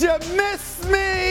[0.00, 1.29] You miss me?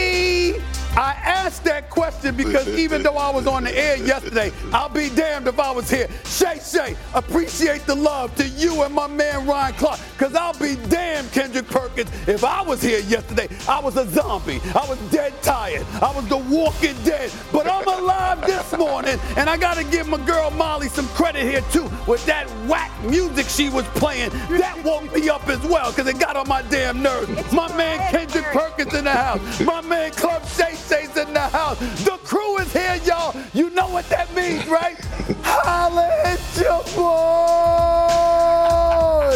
[0.95, 5.09] I asked that question because even though I was on the air yesterday, I'll be
[5.09, 6.07] damned if I was here.
[6.25, 9.99] Shay Shay, appreciate the love to you and my man Ryan Clark.
[10.17, 14.59] Because I'll be damned, Kendrick Perkins, if I was here yesterday, I was a zombie.
[14.75, 15.85] I was dead tired.
[16.01, 17.31] I was the walking dead.
[17.51, 21.43] But I'm alive this morning, and I got to give my girl Molly some credit
[21.43, 24.31] here, too, with that whack music she was playing.
[24.49, 27.29] That woke me up as well, because it got on my damn nerves.
[27.53, 29.59] My man Kendrick Perkins in the house.
[29.61, 31.77] My man Club Shay Shay's in the house.
[32.03, 33.35] The crew is here, y'all.
[33.53, 34.97] You know what that means, right?
[35.43, 36.99] Holla at your boys.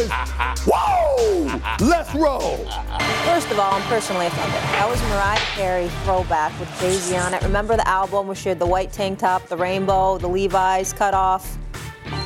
[0.65, 1.61] Whoa!
[1.79, 2.57] Let's roll.
[3.25, 4.53] First of all, I'm personally offended.
[4.53, 7.43] That was Mariah Carey throwback with Jay Z on it.
[7.43, 11.13] Remember the album where she had the white tank top, the rainbow, the Levi's cut
[11.13, 11.59] off?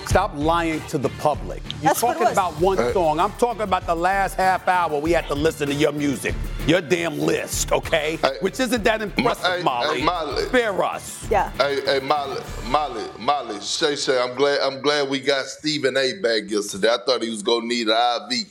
[0.05, 1.61] Stop lying to the public.
[1.63, 3.19] You're That's talking about one uh, song.
[3.19, 6.33] I'm talking about the last half hour we had to listen to your music,
[6.65, 8.17] your damn list, okay?
[8.41, 9.99] Which isn't that impressive, hey, Molly.
[9.99, 10.43] hey, Molly.
[10.45, 11.27] Spare us.
[11.29, 11.51] Yeah.
[11.57, 16.13] Hey, hey, Molly, Molly, Molly, Shay Shay, I'm glad I'm glad we got Stephen A
[16.21, 16.89] back yesterday.
[16.89, 18.47] I thought he was gonna need an IV.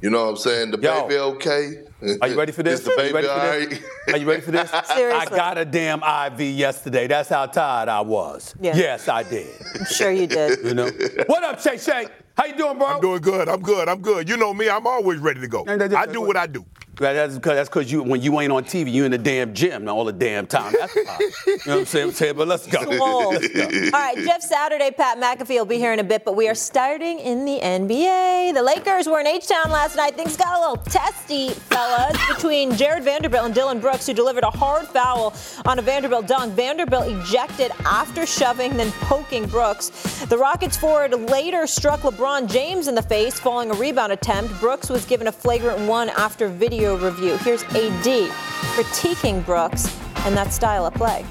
[0.00, 0.70] You know what I'm saying?
[0.72, 1.02] The Yo.
[1.02, 1.84] baby okay?
[2.20, 2.80] Are you ready for this?
[2.80, 3.80] The Are baby you ready for this?
[3.80, 4.14] right?
[4.14, 4.70] Are you ready for this?
[4.86, 5.26] Seriously.
[5.32, 7.06] I got a damn IV yesterday.
[7.06, 8.54] That's how tired I was.
[8.60, 8.76] Yeah.
[8.76, 9.48] Yes, I did.
[9.78, 10.64] I'm sure you did.
[10.64, 10.90] You know.
[11.26, 12.06] what up, Shay Shay?
[12.36, 12.86] How you doing, bro?
[12.86, 13.48] I'm doing good.
[13.48, 13.88] I'm good.
[13.88, 14.28] I'm good.
[14.28, 14.68] You know me.
[14.68, 15.64] I'm always ready to go.
[15.66, 16.64] I do what I do.
[16.96, 19.54] That- That's because that's because you when you ain't on TV, you in the damn
[19.54, 20.74] gym all the damn time.
[20.78, 21.18] That's why.
[21.46, 22.12] you know what I'm saying?
[22.12, 22.36] saying?
[22.36, 22.82] But let's go.
[22.82, 23.00] Swole.
[23.34, 26.54] All right, Jeff Saturday, Pat McAfee will be here in a bit, but we are
[26.54, 28.52] starting in the NBA.
[28.52, 30.16] The Lakers were in H-Town last night.
[30.16, 34.50] Things got a little testy, fellas, between Jared Vanderbilt and Dillon Brooks, who delivered a
[34.50, 35.34] hard foul
[35.64, 36.52] on a Vanderbilt dunk.
[36.54, 39.88] Vanderbilt ejected after shoving, then poking Brooks.
[40.26, 44.52] The Rockets forward later struck LeBron James in the face, following a rebound attempt.
[44.60, 47.36] Brooks was given a flagrant one after video review.
[47.38, 48.28] Here's AD
[48.74, 51.24] critiquing Brooks and that style of play.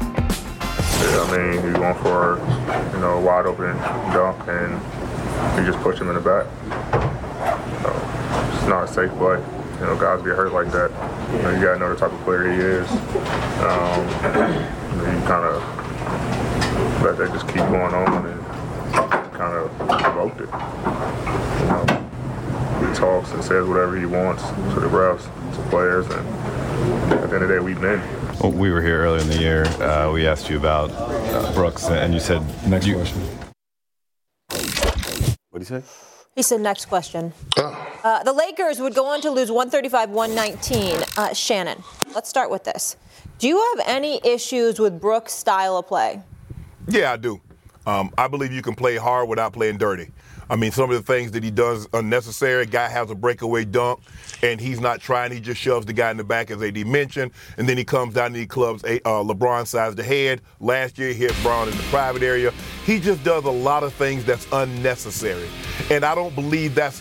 [0.00, 2.38] Yeah, I mean, he's going for,
[2.92, 3.76] you know, a wide open
[4.12, 4.80] dunk and
[5.58, 6.46] he just pushed him in the back.
[7.82, 7.90] So
[8.56, 9.38] it's not a safe play.
[9.78, 10.90] You know, guys get hurt like that.
[11.32, 12.90] You know, you gotta know the type of player he is.
[13.62, 14.06] Um,
[14.98, 15.62] you, you kind of
[17.02, 18.44] let that just keep going on and
[19.32, 20.50] kind of provoked it.
[21.60, 22.01] You know,
[22.88, 26.26] he talks and says whatever he wants to the refs, to players, and
[27.12, 28.00] at the end of the day, we win.
[28.40, 29.64] Well, we were here earlier in the year.
[29.80, 33.20] Uh, we asked you about uh, Brooks, and you said next question.
[35.50, 35.82] What do you say?
[36.34, 37.32] He said, next question.
[37.58, 41.04] Uh, the Lakers would go on to lose 135 119.
[41.16, 41.82] Uh, Shannon,
[42.14, 42.96] let's start with this.
[43.38, 46.22] Do you have any issues with Brooks' style of play?
[46.88, 47.40] Yeah, I do.
[47.86, 50.10] Um, I believe you can play hard without playing dirty.
[50.52, 52.66] I mean, some of the things that he does unnecessary.
[52.66, 54.00] Guy has a breakaway dunk,
[54.42, 55.32] and he's not trying.
[55.32, 58.12] He just shoves the guy in the back, as AD mentioned, and then he comes
[58.12, 60.42] down and he clubs uh, LeBron sides the head.
[60.60, 62.52] Last year, he hit Brown in the private area.
[62.84, 65.48] He just does a lot of things that's unnecessary,
[65.90, 67.00] and I don't believe that's.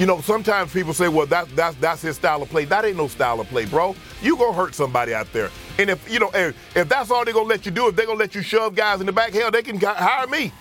[0.00, 2.96] You know, sometimes people say, "Well, that's that's that's his style of play." That ain't
[2.96, 3.94] no style of play, bro.
[4.20, 7.34] You gonna hurt somebody out there, and if you know, if, if that's all they're
[7.34, 9.52] gonna let you do, if they're gonna let you shove guys in the back, hell,
[9.52, 10.52] they can hire me.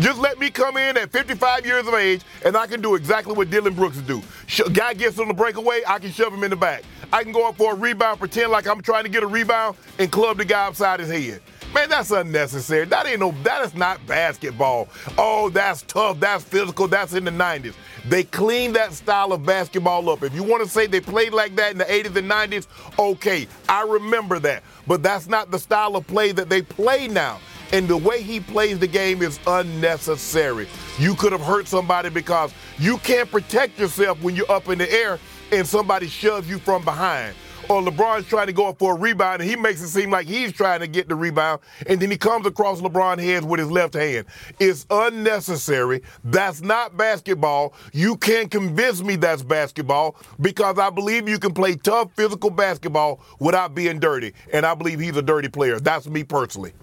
[0.00, 3.34] Just let me come in at 55 years of age, and I can do exactly
[3.34, 4.22] what Dillon Brooks do.
[4.46, 6.82] Sh- guy gets on the breakaway, I can shove him in the back.
[7.12, 9.76] I can go up for a rebound, pretend like I'm trying to get a rebound,
[9.98, 11.42] and club the guy upside his head.
[11.74, 12.84] Man, that's unnecessary.
[12.84, 13.34] That ain't no.
[13.44, 14.88] That is not basketball.
[15.16, 16.20] Oh, that's tough.
[16.20, 16.86] That's physical.
[16.86, 17.74] That's in the 90s.
[18.06, 20.22] They cleaned that style of basketball up.
[20.22, 22.66] If you want to say they played like that in the 80s and 90s,
[22.98, 24.64] okay, I remember that.
[24.86, 27.40] But that's not the style of play that they play now.
[27.72, 30.68] And the way he plays the game is unnecessary.
[30.98, 34.92] You could have hurt somebody because you can't protect yourself when you're up in the
[34.92, 35.18] air
[35.50, 37.34] and somebody shoves you from behind.
[37.70, 40.26] Or LeBron's trying to go up for a rebound and he makes it seem like
[40.26, 43.70] he's trying to get the rebound and then he comes across LeBron's head with his
[43.70, 44.26] left hand.
[44.58, 46.02] It's unnecessary.
[46.24, 47.72] That's not basketball.
[47.94, 53.20] You can't convince me that's basketball because I believe you can play tough physical basketball
[53.38, 54.34] without being dirty.
[54.52, 55.80] And I believe he's a dirty player.
[55.80, 56.74] That's me personally.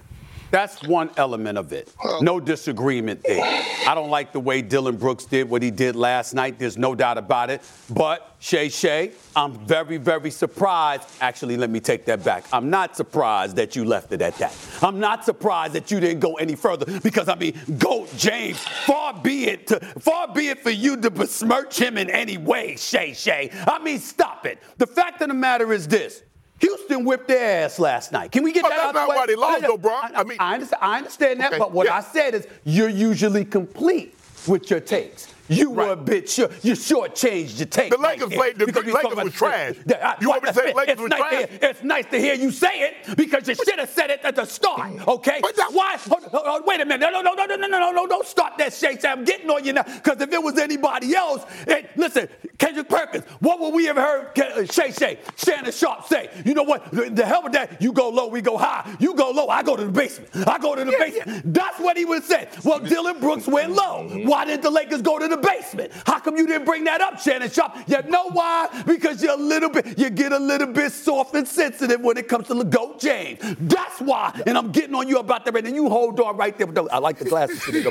[0.51, 1.93] That's one element of it.
[2.21, 3.43] No disagreement there.
[3.87, 6.59] I don't like the way Dillon Brooks did what he did last night.
[6.59, 7.61] There's no doubt about it.
[7.89, 11.03] But Shay Shay, I'm very, very surprised.
[11.21, 12.45] Actually, let me take that back.
[12.53, 14.55] I'm not surprised that you left it at that.
[14.81, 19.13] I'm not surprised that you didn't go any further because I mean, Goat James, far
[19.21, 23.13] be it to, far be it for you to besmirch him in any way, Shay
[23.13, 23.51] Shay.
[23.67, 24.59] I mean, stop it.
[24.77, 26.23] The fact of the matter is this.
[26.61, 28.31] Houston whipped their ass last night.
[28.31, 29.15] Can we get But that that's out the not way?
[29.15, 30.15] why they lost, I- though, Bron.
[30.15, 31.97] I, I mean- I understand, I understand that, Okay, but what yeah.
[31.97, 34.15] I said is you're usually complete
[34.47, 35.27] with your takes.
[35.49, 35.87] You right.
[35.87, 36.37] were a bitch.
[36.37, 37.91] You, you shortchanged your tank.
[37.91, 38.57] The Lakers played.
[38.57, 39.75] The, the Lakers was trash.
[39.85, 41.49] The, I, you want me to say Lakers was nice trash?
[41.49, 44.35] Hear, it's nice to hear you say it because you should have said it at
[44.35, 45.07] the start.
[45.07, 45.41] Okay?
[45.71, 45.97] Why?
[45.97, 47.01] Hold, hold, hold, wait a minute.
[47.01, 48.07] No, no, no, no, no, no, no, no.
[48.07, 49.03] Don't start that shit.
[49.05, 49.83] I'm getting on you now.
[49.83, 53.23] Because if it was anybody else, it, listen, Kendrick Perkins.
[53.39, 56.29] What would we have heard uh, Shay Shay, Shannon Sharpe say?
[56.45, 56.91] You know what?
[56.91, 57.81] The hell with that.
[57.81, 58.95] You go low, we go high.
[58.99, 60.29] You go low, I go to the basement.
[60.47, 61.27] I go to the yeah, basement.
[61.27, 61.41] Yeah.
[61.45, 62.47] That's what he would say.
[62.63, 64.07] Well, Dillon Brooks went low.
[64.09, 64.27] Mm-hmm.
[64.27, 65.91] Why didn't the Lakers go to the basement?
[66.05, 67.75] How come you didn't bring that up, Shannon Sharpe?
[67.87, 68.83] You know why?
[68.85, 72.27] Because you're a little bit, you get a little bit soft and sensitive when it
[72.27, 73.39] comes to the GOAT James.
[73.59, 74.39] That's why.
[74.45, 75.55] And I'm getting on you about that.
[75.55, 76.67] And you hold on right there.
[76.67, 77.63] But I like the glasses.
[77.65, 77.81] the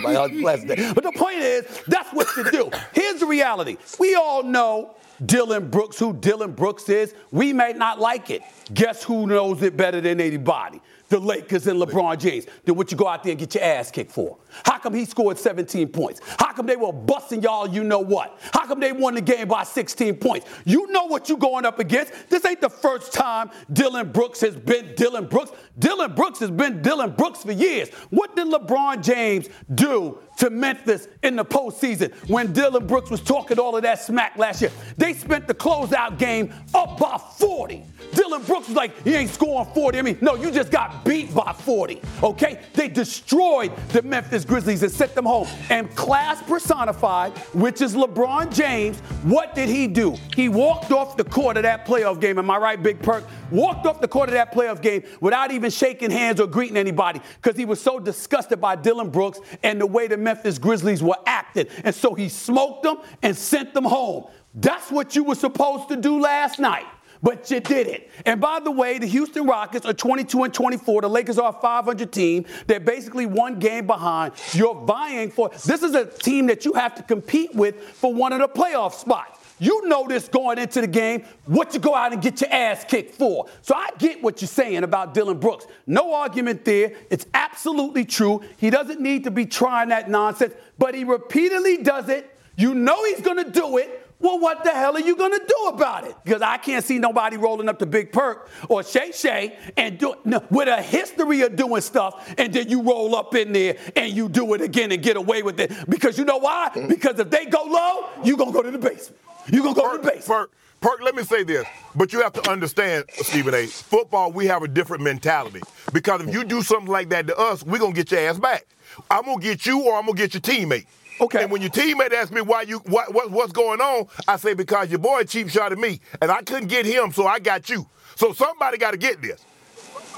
[0.40, 0.94] glasses there.
[0.94, 2.70] But the point is, that's what you do.
[2.92, 3.76] Here's the reality.
[3.98, 7.14] We all know Dillon Brooks, who Dillon Brooks is.
[7.30, 8.42] We may not like it.
[8.72, 10.80] Guess who knows it better than anybody?
[11.08, 12.46] The Lakers and LeBron James.
[12.64, 14.38] Then what you go out there and get your ass kicked for?
[14.64, 16.20] How come he scored 17 points?
[16.38, 18.38] How come they were busting y'all you know what?
[18.52, 20.46] How come they won the game by 16 points?
[20.64, 22.12] You know what you going up against.
[22.28, 25.52] This ain't the first time Dillon Brooks has been Dillon Brooks.
[25.78, 27.88] Dillon Brooks has been Dillon Brooks for years.
[28.10, 33.58] What did LeBron James do to Memphis in the postseason when Dillon Brooks was talking
[33.58, 34.70] all of that smack last year?
[34.96, 37.84] They spent the closeout game up by 40.
[38.12, 39.98] Dillon Brooks was like, he ain't scoring 40.
[39.98, 42.00] I mean, no, you just got beat by 40.
[42.22, 42.60] Okay?
[42.74, 45.46] They destroyed the Memphis Grizzlies and sent them home.
[45.70, 50.16] And class personified, which is LeBron James, what did he do?
[50.34, 52.38] He walked off the court of that playoff game.
[52.38, 53.24] Am I right, Big Perk?
[53.50, 57.20] Walked off the court of that playoff game without even shaking hands or greeting anybody
[57.42, 61.16] because he was so disgusted by Dillon Brooks and the way the Memphis Grizzlies were
[61.24, 61.68] acting.
[61.84, 64.26] And so he smoked them and sent them home.
[64.54, 66.84] That's what you were supposed to do last night.
[67.22, 68.10] But you did it.
[68.26, 71.00] And by the way, the Houston Rockets are 22 and 24.
[71.00, 72.44] The Lakers are a 500 team.
[72.66, 74.34] They're basically one game behind.
[74.52, 78.34] You're vying for this is a team that you have to compete with for one
[78.34, 79.37] of the playoff spots.
[79.58, 82.84] You know this going into the game, what you go out and get your ass
[82.84, 83.46] kicked for.
[83.62, 85.66] So I get what you're saying about Dillon Brooks.
[85.86, 86.92] No argument there.
[87.10, 88.42] It's absolutely true.
[88.58, 92.36] He doesn't need to be trying that nonsense, but he repeatedly does it.
[92.56, 94.07] You know he's going to do it.
[94.20, 96.16] Well, what the hell are you gonna do about it?
[96.24, 100.14] Because I can't see nobody rolling up to Big Perk or Shay Shay and do
[100.24, 104.12] no, with a history of doing stuff, and then you roll up in there and
[104.12, 105.72] you do it again and get away with it.
[105.88, 106.70] Because you know why?
[106.74, 106.88] Mm.
[106.88, 109.20] Because if they go low, you gonna go to the basement.
[109.52, 110.26] You gonna go to the basement.
[110.26, 113.66] Perk, Perk, let me say this, but you have to understand, Stephen A.
[113.66, 115.60] Football, we have a different mentality.
[115.92, 118.66] Because if you do something like that to us, we're gonna get your ass back.
[119.10, 120.86] I'm gonna get you or I'm gonna get your teammate.
[121.20, 121.42] Okay.
[121.42, 124.54] And when your teammate asks me why you what, what what's going on, I say
[124.54, 127.68] because your boy cheap shot at me, and I couldn't get him, so I got
[127.68, 127.88] you.
[128.16, 129.44] So somebody got to get this.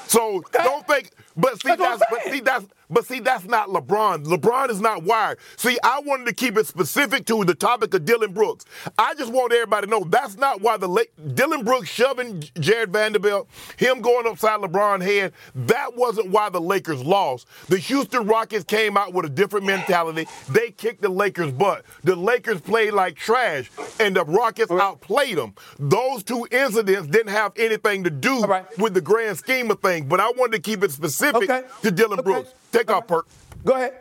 [0.07, 1.11] So don't think.
[1.37, 4.25] But see, That's that's, but see that's but see that's not LeBron.
[4.25, 5.39] LeBron is not wired.
[5.57, 8.65] See, I wanted to keep it specific to the topic of Dillon Brooks.
[8.99, 11.03] I just want everybody to know that's not why the La-
[11.35, 15.33] Dillon Brooks shoving Jared Vanderbilt, him going upside LeBron's head.
[15.55, 17.47] That wasn't why the Lakers lost.
[17.69, 20.27] The Houston Rockets came out with a different mentality.
[20.51, 21.85] They kicked the Lakers' butt.
[22.05, 25.55] The Lakers played like trash, and the Rockets outplayed them.
[25.79, 28.67] Those two incidents didn't have anything to do right.
[28.79, 30.07] with the grand scheme of things.
[30.09, 31.63] But I wanted to keep it specific Okay.
[31.83, 32.23] to Dillon Okay.
[32.31, 32.55] Brooks.
[32.73, 33.07] Take off.
[33.07, 33.27] Perk.
[33.65, 33.95] Go ahead.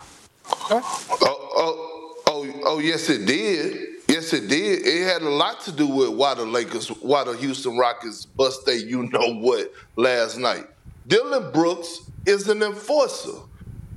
[0.51, 0.81] Oh,
[1.21, 3.87] oh, oh, oh, yes, it did.
[4.07, 4.85] Yes, it did.
[4.85, 8.65] It had a lot to do with why the Lakers, why the Houston Rockets bust
[8.65, 10.65] they you know what last night.
[11.07, 13.37] Dillon Brooks is an enforcer.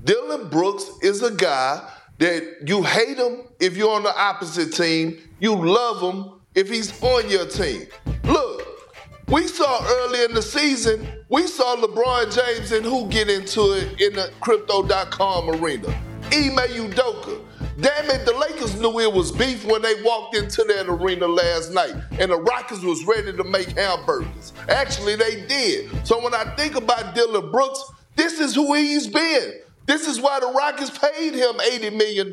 [0.04, 1.88] Dillon Brooks is a guy
[2.18, 5.18] that you hate him if you're on the opposite team.
[5.40, 7.86] You love him if he's on your team.
[9.32, 13.98] We saw early in the season, we saw LeBron James and who get into it
[13.98, 15.88] in the crypto.com arena.
[16.30, 17.40] Ime Udoka.
[17.80, 21.72] Damn it, the Lakers knew it was beef when they walked into that arena last
[21.72, 21.94] night.
[22.18, 24.52] And the Rockets was ready to make hamburgers.
[24.68, 26.06] Actually, they did.
[26.06, 27.82] So when I think about Dillon Brooks,
[28.16, 29.54] this is who he's been.
[29.86, 32.30] This is why the Rockets paid him $80 million.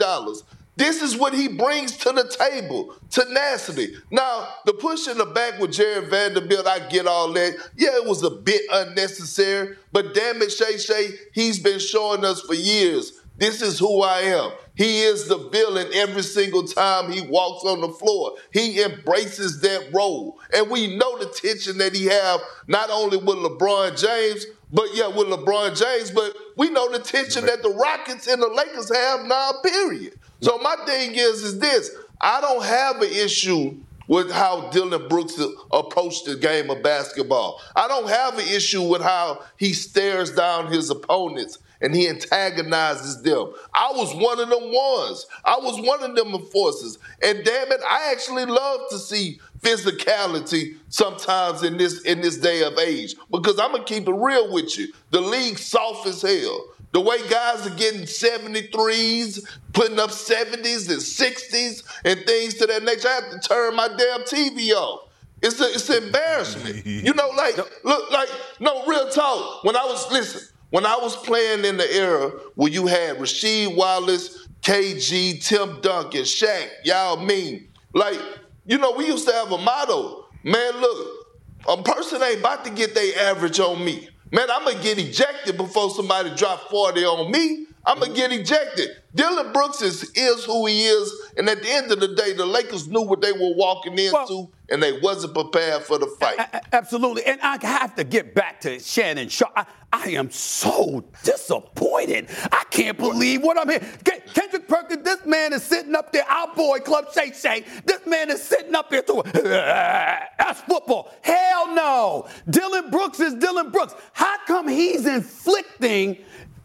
[0.79, 3.95] This is what he brings to the table tenacity.
[4.11, 7.53] Now, the push in the back with Jared Vanderbilt, I get all that.
[7.75, 12.39] Yeah, it was a bit unnecessary, but damn it, Shay Shay, he's been showing us
[12.39, 13.11] for years.
[13.35, 14.51] This is who I am.
[14.75, 18.35] He is the villain every single time he walks on the floor.
[18.53, 20.39] He embraces that role.
[20.53, 25.07] And we know the tension that he have not only with LeBron James, but yeah,
[25.07, 29.25] with LeBron James, but we know the tension that the Rockets and the Lakers have
[29.25, 30.13] now, period.
[30.41, 31.91] So my thing is, is this.
[32.21, 33.77] I don't have an issue
[34.07, 35.39] with how Dillon Brooks
[35.71, 37.61] approached the game of basketball.
[37.75, 43.21] I don't have an issue with how he stares down his opponents and he antagonizes
[43.21, 43.53] them.
[43.73, 45.25] I was one of them ones.
[45.45, 46.97] I was one of them enforcers.
[47.21, 52.63] And damn it, I actually love to see physicality sometimes in this in this day
[52.63, 53.15] of age.
[53.31, 54.91] Because I'm gonna keep it real with you.
[55.11, 56.65] The league's soft as hell.
[56.91, 62.83] The way guys are getting 73s, putting up 70s and 60s and things to that
[62.83, 65.09] nature, I have to turn my damn TV off.
[65.41, 66.85] It's a, it's an embarrassment.
[66.85, 68.29] you know, like look, like
[68.59, 69.63] no real talk.
[69.63, 70.41] When I was listen,
[70.71, 76.21] when I was playing in the era where you had Rasheed Wallace, KG, Tim Duncan,
[76.21, 78.19] Shaq, Yao Ming, like,
[78.65, 80.25] you know, we used to have a motto.
[80.43, 81.27] Man, look,
[81.67, 84.09] a person ain't about to get their average on me.
[84.31, 87.65] Man, I'm gonna get ejected before somebody drop 40 on me.
[87.85, 88.89] I'm gonna get ejected.
[89.15, 92.45] Dillon Brooks is, is who he is, and at the end of the day, the
[92.45, 96.37] Lakers knew what they were walking into, well, and they wasn't prepared for the fight.
[96.73, 99.53] absolutely, and I have to get back to Shannon Sharpe.
[99.55, 102.29] I, I am so disappointed.
[102.51, 103.85] I can't believe what I'm hearing.
[104.33, 106.29] Kendrick Perkins, this man is sitting up there.
[106.29, 109.01] Our boy, Club Shay Shay, this man is sitting up there.
[109.01, 111.11] Through, that's football.
[111.21, 112.27] Hell no.
[112.49, 113.95] Dillon Brooks is Dillon Brooks.
[114.13, 116.17] How come he's inflicting?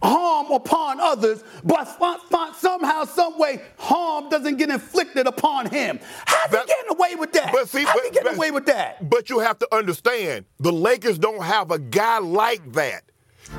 [0.02, 1.84] Harm upon others, but
[2.56, 5.98] somehow, some way, harm doesn't get inflicted upon him.
[6.26, 7.52] How's he getting away with that?
[7.52, 9.08] But see, How's but, he getting but, away with that?
[9.08, 13.04] But you have to understand, the Lakers don't have a guy like that.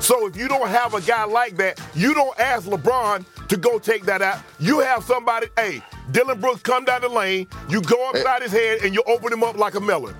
[0.00, 3.78] So if you don't have a guy like that, you don't ask LeBron to go
[3.78, 4.40] take that out.
[4.58, 8.80] You have somebody, hey, Dillon Brooks come down the lane, you go upside his head
[8.82, 10.14] and you open him up like a melon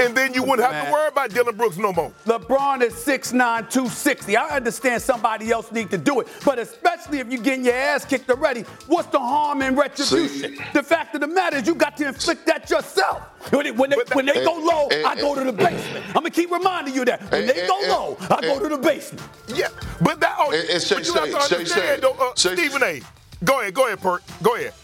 [0.00, 2.12] and then you wouldn't have to worry about Dillon Brooks no more.
[2.26, 3.32] LeBron is 6'9",
[3.70, 4.36] 260.
[4.36, 8.04] I understand somebody else need to do it, but especially if you're getting your ass
[8.04, 10.56] kicked already, what's the harm in retribution?
[10.56, 10.64] See?
[10.72, 13.22] The fact of the matter is you got to inflict that yourself.
[13.52, 16.04] When they, when they, when they go low, and, I go to the basement.
[16.08, 17.22] I'm gonna keep reminding you that.
[17.30, 19.26] When and, they go low, I go to the basement.
[19.48, 19.68] Yeah,
[20.02, 20.36] but that.
[20.38, 23.00] Oh, and, Shay, but you Shay, have to understand, though, uh, Shay, Stephen A.
[23.44, 24.22] Go ahead, go ahead, Perk.
[24.42, 24.74] Go ahead.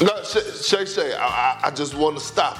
[0.00, 2.58] No, Shay, Shay, I, I just want to stop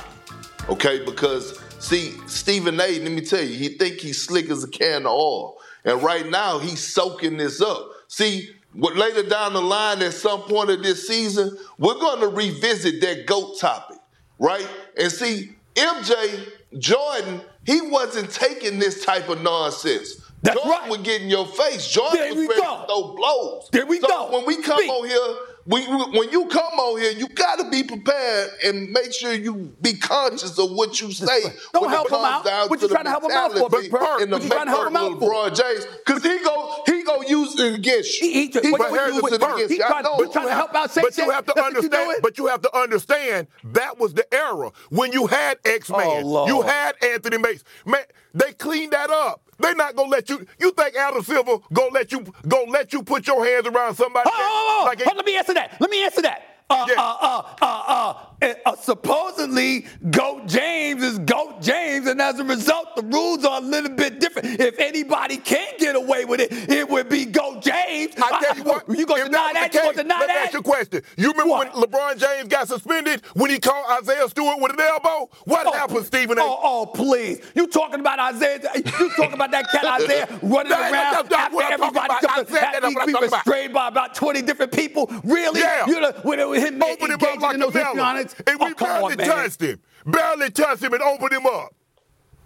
[0.69, 1.05] okay?
[1.05, 2.99] Because see, Stephen A.
[2.99, 6.29] Let me tell you, he think he's slick as a can of oil, and right
[6.29, 7.89] now he's soaking this up.
[8.09, 12.29] See, what later down the line, at some point of this season, we're going to
[12.29, 13.99] revisit that goat topic,
[14.39, 14.67] right?
[14.99, 16.49] And see, MJ
[16.79, 20.21] Jordan, he wasn't taking this type of nonsense.
[20.43, 20.91] That's Jordan right.
[20.91, 21.87] would get in your face.
[21.89, 22.81] Jordan there was ready go.
[22.81, 23.69] to throw blows.
[23.71, 24.31] There we so go.
[24.33, 25.37] When we come on here
[25.67, 29.75] we, when you come on here, you got to be prepared and make sure you
[29.81, 31.41] be conscious of what you say.
[31.73, 32.71] Don't help him out.
[32.71, 34.97] What you trying to help him out for, Big What you trying to help him
[34.97, 35.33] out for?
[35.33, 38.29] LeBron James, because he go he go use it against you.
[38.29, 39.79] He, he, he, but here's it against you.
[39.79, 40.95] Trying, but trying to help out.
[40.95, 42.23] But you have to understand.
[42.23, 46.47] But you have to understand that was the era when you had X Man, oh,
[46.47, 47.67] you had Anthony Mason.
[47.87, 48.03] Man,
[48.35, 49.43] they cleaned that up.
[49.63, 50.47] They're not gonna let you.
[50.61, 54.29] You think Adam Silver gonna let you go let you put your hands around somebody?
[54.33, 55.81] Oh, oh, oh, like let me answer that.
[55.81, 56.52] Let me answer that.
[56.73, 56.95] Uh, yeah.
[56.99, 62.97] uh, uh, uh, uh, uh, supposedly Goat James is Goat James, and as a result,
[62.97, 64.61] the rules are a little bit different.
[64.61, 68.15] If anybody can get away with it, it would be Goat James.
[68.17, 69.71] I tell you what, you gonna deny that?
[69.71, 70.35] Case, you gonna deny let that?
[70.35, 71.03] Let ask you question.
[71.17, 71.75] You remember what?
[71.75, 75.31] when LeBron James got suspended when he caught Isaiah Stewart with an elbow?
[75.45, 76.39] What oh, happened, Stephen?
[76.41, 77.41] Oh, oh, please!
[77.55, 78.61] You talking about Isaiah?
[78.75, 82.27] You talking about that cat Isaiah running that, around that's, after everybody?
[82.29, 83.07] I said that.
[83.07, 85.11] He, he restrained by about twenty different people.
[85.23, 85.61] Really?
[85.61, 85.87] Yeah.
[85.87, 88.35] You know, with him Open him up like in those histrionics.
[88.47, 89.81] And we oh, barely on, touched him.
[90.07, 91.75] Barely touched him and opened him up.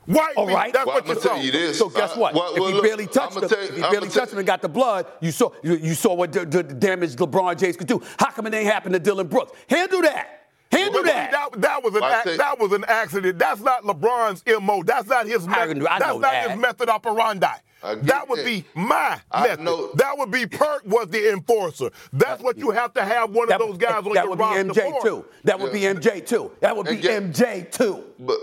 [0.06, 0.72] White All right.
[0.72, 1.78] That's well, what you tell you this.
[1.78, 2.34] So guess what?
[2.34, 4.46] Uh, well, well, if he barely touched him, you, if he barely touched him and
[4.46, 7.88] got the blood, you saw you, you saw what the, the, damage LeBron James could
[7.88, 8.00] do.
[8.18, 9.52] How come it ain't happened to Dillon Brooks?
[9.68, 10.48] Handle that.
[10.70, 11.32] Handle that.
[11.32, 11.60] that.
[11.60, 13.38] That was an ac- that was an accident.
[13.38, 14.82] That's not LeBron's mo.
[14.84, 15.46] That's not his.
[15.46, 15.82] method.
[15.82, 16.50] that's not that.
[16.50, 17.48] his method operandi.
[17.94, 19.90] That would be my method.
[19.94, 21.90] That would be Perk was the enforcer.
[22.12, 24.64] That's what you have to have one that, of those guys on that your roster.
[24.64, 25.02] That would be MJ for.
[25.02, 25.24] too.
[25.44, 25.92] That would yeah.
[25.92, 26.50] be MJ too.
[26.60, 28.04] That would be get, MJ too.
[28.18, 28.38] But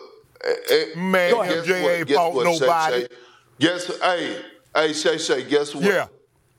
[0.46, 3.02] uh, man, MJ ain't fought nobody.
[3.02, 3.08] Shay, Shay.
[3.60, 4.42] Guess hey,
[4.76, 5.84] hey Shay Shay, guess what?
[5.84, 6.08] Yeah.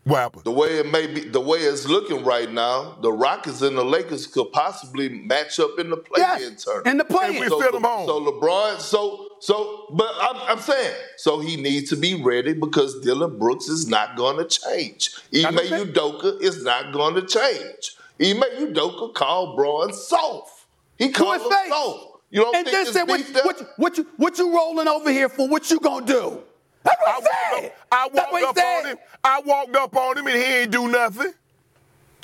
[0.05, 0.45] What happened?
[0.45, 3.85] The way it may be, the way it's looking right now, the Rockets and the
[3.85, 6.89] Lakers could possibly match up in the play-in Yes, tournament.
[6.89, 7.37] in the play-in.
[7.37, 8.07] And we so, sent him home.
[8.07, 13.01] so LeBron, so so, but I'm, I'm saying, so he needs to be ready because
[13.03, 15.11] Dillon Brooks is not going to change.
[15.35, 15.85] Ime That's okay.
[15.85, 17.97] Udoka is not going to change.
[18.21, 20.67] Ime Udoka called Bron soft.
[20.99, 21.69] He To called him face.
[21.69, 22.07] soft.
[22.31, 24.55] You don't and think then it's said, what, beef what, you- what, you, what you
[24.57, 25.47] rolling over here for?
[25.49, 26.41] What you gonna do?
[26.83, 27.67] That's I what walked, said.
[27.67, 28.79] up, I That's walked up said.
[28.81, 28.99] on him.
[29.25, 31.33] I walked up on him and he ain't do nothing.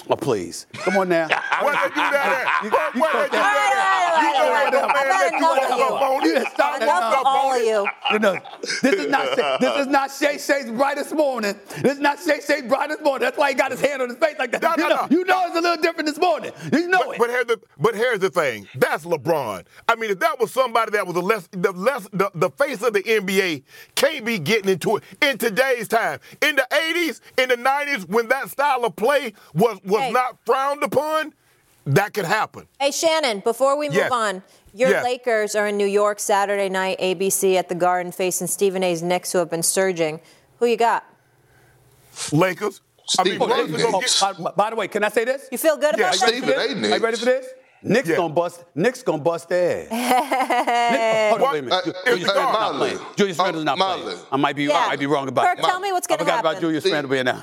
[0.08, 0.66] Oh, please.
[0.72, 1.28] Come on now.
[1.62, 2.64] Where they do that at?
[2.64, 3.52] You- Where you where they do that.
[3.52, 4.22] that at?
[4.22, 6.22] You All know right, what all right, man let you I've had walk up on
[6.24, 6.44] You him?
[6.56, 7.88] done Enough all of you.
[8.12, 8.36] You know,
[8.82, 11.54] this is not Shay, this is not Shay Shay's brightest morning.
[11.82, 13.24] This is not Shay Shay's brightest morning.
[13.24, 14.62] That's why he got his hand on his face like that.
[14.62, 15.08] No, you, no, know, no.
[15.10, 16.52] you know it's a little different this morning.
[16.72, 17.18] You know But, it.
[17.18, 18.68] but here's the but here's the thing.
[18.76, 19.64] That's LeBron.
[19.88, 22.82] I mean, if that was somebody that was a less the less the, the face
[22.82, 23.62] of the NBA,
[23.94, 26.20] can't be getting into it in today's time.
[26.40, 30.12] In the 80s, in the 90s, when that style of play was was Hey.
[30.12, 31.34] not frowned upon,
[31.86, 32.66] that could happen.
[32.78, 34.12] Hey, Shannon, before we move Yes.
[34.12, 34.42] on,
[34.72, 35.04] your Yes.
[35.04, 39.32] Lakers are in New York Saturday night, ABC at the Garden, facing Stephen A's Knicks,
[39.32, 40.20] who have been surging.
[40.58, 41.04] Who you got?
[42.32, 42.80] Lakers.
[43.18, 43.90] I mean, Stephen Brunson A.
[43.98, 44.20] Knicks.
[44.20, 45.48] get- by, by the way, can I say this?
[45.50, 46.28] You feel good Yeah, about you that?
[46.28, 46.98] Stephen Are A.
[46.98, 47.46] you ready for this?
[47.82, 48.16] Knicks Yeah.
[48.16, 48.64] gonna bust.
[48.74, 49.90] Knicks gonna bust their ass.
[50.92, 51.86] Nick, hold on, wait a minute.
[51.86, 52.98] Uh, Julius uh, Randle's not playing.
[53.16, 54.02] Julius Oh, Randle's not Marlon.
[54.02, 54.18] playing.
[54.32, 54.64] I might be.
[54.64, 54.76] Yeah.
[54.76, 55.64] I might be wrong about Kirk, that.
[55.66, 56.60] tell me what's gonna forgot about happen.
[56.62, 57.36] Julius Steve- Randle being out.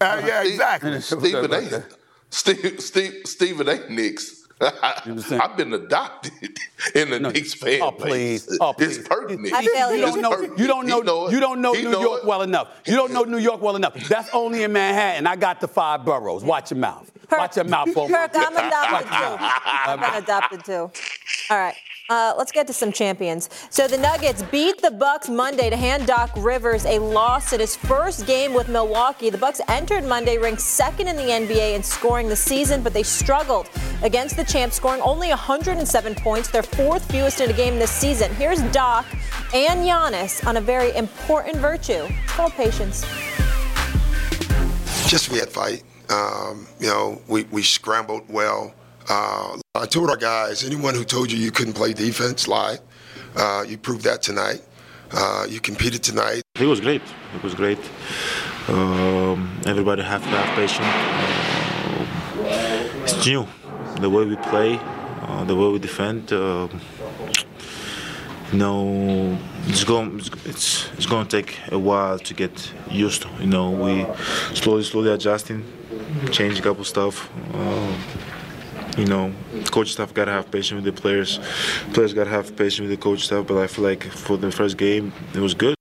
[0.00, 1.00] Uh, yeah, exactly.
[1.00, 1.84] Stephen A.
[2.30, 3.88] Steve, Steve, Stephen A.
[3.88, 4.40] Knicks.
[5.04, 5.42] understand?
[5.42, 6.32] I've been adopted
[6.94, 8.56] in the Knicks fan Oh please!
[8.60, 8.98] Oh please!
[8.98, 9.52] It's pertinent.
[9.52, 10.02] I feel you you.
[10.02, 10.30] don't know.
[10.56, 11.00] You don't know.
[11.00, 11.28] pertinent.
[11.28, 12.26] He You don't know He New know York it.
[12.26, 12.68] well enough.
[12.86, 13.94] You don't know New York well enough.
[14.08, 15.26] That's only in Manhattan.
[15.26, 16.42] I got the five boroughs.
[16.44, 17.10] Watch your mouth.
[17.30, 18.12] Watch your mouth, folks.
[18.12, 19.36] Kirk, I'm adopted too.
[19.86, 20.90] I've been adopted too.
[21.50, 21.74] All right.
[22.10, 23.48] Uh, let's get to some champions.
[23.70, 27.76] So the Nuggets beat the Bucks Monday to hand Doc Rivers a loss in his
[27.76, 29.30] first game with Milwaukee.
[29.30, 33.02] The Bucks entered Monday ranked second in the NBA in scoring the season, but they
[33.02, 33.70] struggled
[34.02, 38.34] against the champs, scoring only 107 points, their fourth fewest in a game this season.
[38.34, 39.06] Here's Doc
[39.54, 42.06] and Giannis on a very important virtue.
[42.24, 43.00] It's called patience.
[45.08, 45.84] just we had fight.
[46.10, 48.74] Um, you know, we, we scrambled well.
[49.08, 52.80] Uh, I told our guys, anyone who told you you couldn't play defense, lied.
[53.36, 54.62] Uh, you proved that tonight.
[55.12, 56.42] Uh, you competed tonight.
[56.56, 57.02] It was great.
[57.34, 57.78] It was great.
[58.68, 60.86] Um, everybody have to have patience.
[62.38, 63.46] Uh, it's new.
[64.00, 64.78] The way we play,
[65.22, 66.32] uh, the way we defend.
[66.32, 66.68] Uh,
[68.52, 70.20] you know, it's going.
[70.44, 73.28] It's it's going to take a while to get used to.
[73.40, 74.06] You know, we
[74.54, 75.64] slowly, slowly adjusting,
[76.30, 77.30] change a couple stuff.
[77.52, 77.96] Uh,
[78.96, 79.32] you know,
[79.70, 81.40] coach staff gotta have patience with the players.
[81.92, 83.46] Players gotta have patience with the coach staff.
[83.46, 85.74] But I feel like for the first game, it was good.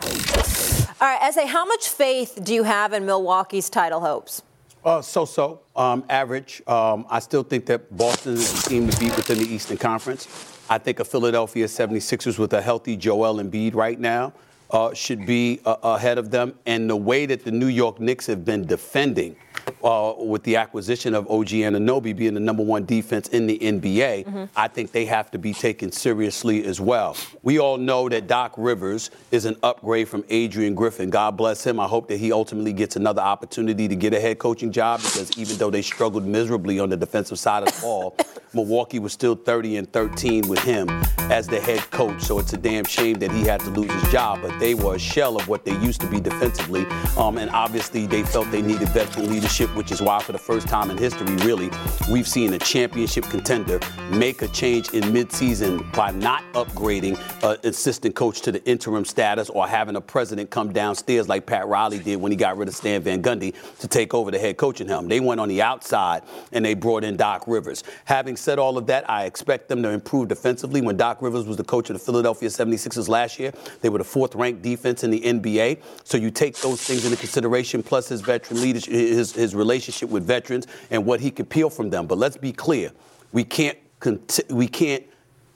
[0.00, 4.42] All right, Essay, how much faith do you have in Milwaukee's title hopes?
[4.84, 6.62] Uh, so-so, um, average.
[6.66, 10.28] Um, I still think that Boston is a team to beat within the Eastern Conference.
[10.68, 14.34] I think a Philadelphia 76ers with a healthy Joel Embiid right now
[14.70, 16.54] uh, should be uh, ahead of them.
[16.66, 19.36] And the way that the New York Knicks have been defending
[19.82, 24.48] uh, with the acquisition of OG Anunoby being the number one defense in the NBA,
[24.56, 27.16] I think they have to be taken seriously as well.
[27.42, 31.10] We all know that Doc Rivers is an upgrade from Adrian Griffin.
[31.10, 31.78] God bless him.
[31.80, 35.36] I hope that he ultimately gets another opportunity to get a head coaching job because
[35.38, 38.16] even though they struggled miserably on the defensive side of the ball,
[38.54, 40.88] Milwaukee was still 30 and 13 with him
[41.30, 42.22] as the head coach.
[42.22, 44.40] So it's a damn shame that he had to lose his job.
[44.42, 46.86] But they were a shell of what they used to be defensively.
[47.16, 50.68] Um, and obviously, they felt they needed veteran leadership, which is why, for the first
[50.68, 51.70] time in history, really,
[52.10, 58.14] we've seen a championship contender make a change in midseason by not upgrading an assistant
[58.14, 62.16] coach to the interim status or having a president come downstairs like Pat Riley did
[62.16, 65.08] when he got rid of Stan Van Gundy to take over the head coaching helm.
[65.08, 67.84] They went on the outside and they brought in Doc Rivers.
[68.04, 70.82] Having said all of that, I expect them to improve defensively.
[70.82, 74.04] When Doc Rivers was the coach of the Philadelphia 76ers last year, they were the
[74.04, 75.80] fourth ranked defense in the NBA.
[76.04, 80.24] So you take those things into consideration, plus his veteran leadership, his, his relationship with
[80.24, 82.06] veterans and what he could peel from them.
[82.06, 82.92] But let's be clear,
[83.32, 85.04] we can't, conti- we can't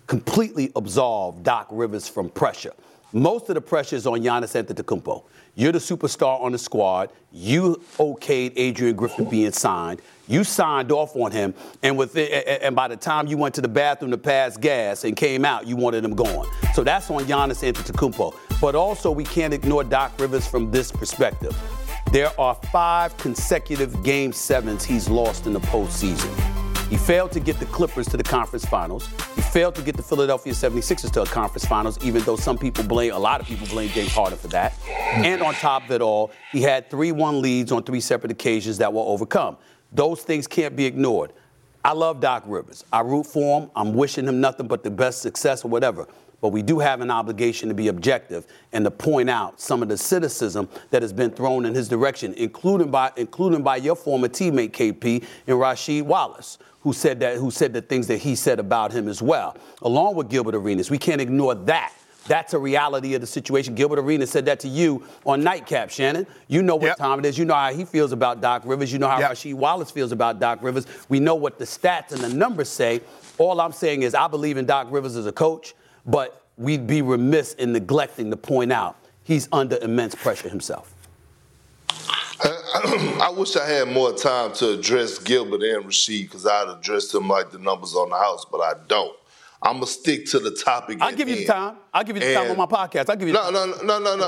[0.06, 2.72] completely absolve Doc Rivers from pressure.
[3.12, 5.24] Most of the pressure is on Giannis Antetokounmpo.
[5.58, 7.10] You're the superstar on the squad.
[7.32, 10.00] You okayed Adrian Griffin being signed.
[10.28, 13.60] You signed off on him, and with it, and by the time you went to
[13.60, 16.46] the bathroom to pass gas and came out, you wanted him gone.
[16.74, 18.36] So that's on Giannis Antetokounmpo.
[18.60, 21.58] But also, we can't ignore Doc Rivers from this perspective.
[22.12, 26.67] There are five consecutive Game Sevens he's lost in the postseason.
[26.88, 29.08] He failed to get the Clippers to the conference finals.
[29.36, 32.82] He failed to get the Philadelphia 76ers to a conference finals, even though some people
[32.82, 34.74] blame, a lot of people blame James Harden for that.
[34.88, 38.78] And on top of it all, he had 3 1 leads on three separate occasions
[38.78, 39.58] that were overcome.
[39.92, 41.32] Those things can't be ignored.
[41.84, 42.84] I love Doc Rivers.
[42.92, 43.70] I root for him.
[43.76, 46.06] I'm wishing him nothing but the best success or whatever.
[46.40, 49.88] But we do have an obligation to be objective and to point out some of
[49.88, 54.28] the cynicism that has been thrown in his direction, including by including by your former
[54.28, 58.60] teammate KP and Rasheed Wallace, who said that who said the things that he said
[58.60, 60.90] about him as well, along with Gilbert Arenas.
[60.90, 61.92] We can't ignore that.
[62.28, 63.74] That's a reality of the situation.
[63.74, 66.26] Gilbert Arenas said that to you on Nightcap, Shannon.
[66.46, 66.98] You know what yep.
[66.98, 67.38] time it is.
[67.38, 68.92] You know how he feels about Doc Rivers.
[68.92, 69.32] You know how yep.
[69.32, 70.86] Rasheed Wallace feels about Doc Rivers.
[71.08, 73.00] We know what the stats and the numbers say.
[73.38, 75.74] All I'm saying is I believe in Doc Rivers as a coach,
[76.08, 80.92] but we'd be remiss in neglecting to point out he's under immense pressure himself.
[82.40, 87.28] I wish I had more time to address Gilbert and Rasheed because I'd address them
[87.28, 89.14] like the numbers on the house, but I don't.
[89.60, 90.98] I'm gonna stick to the topic.
[91.00, 91.76] I'll give you the time.
[91.92, 93.10] I'll give you the time on my podcast.
[93.10, 93.34] I'll give you.
[93.34, 94.24] No, no, no, no, no.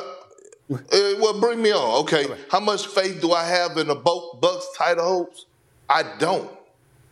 [0.75, 0.79] uh,
[1.21, 2.01] well, bring me on.
[2.03, 2.27] Okay.
[2.51, 5.47] How much faith do I have in the Bucks title hopes?
[5.89, 6.51] I don't.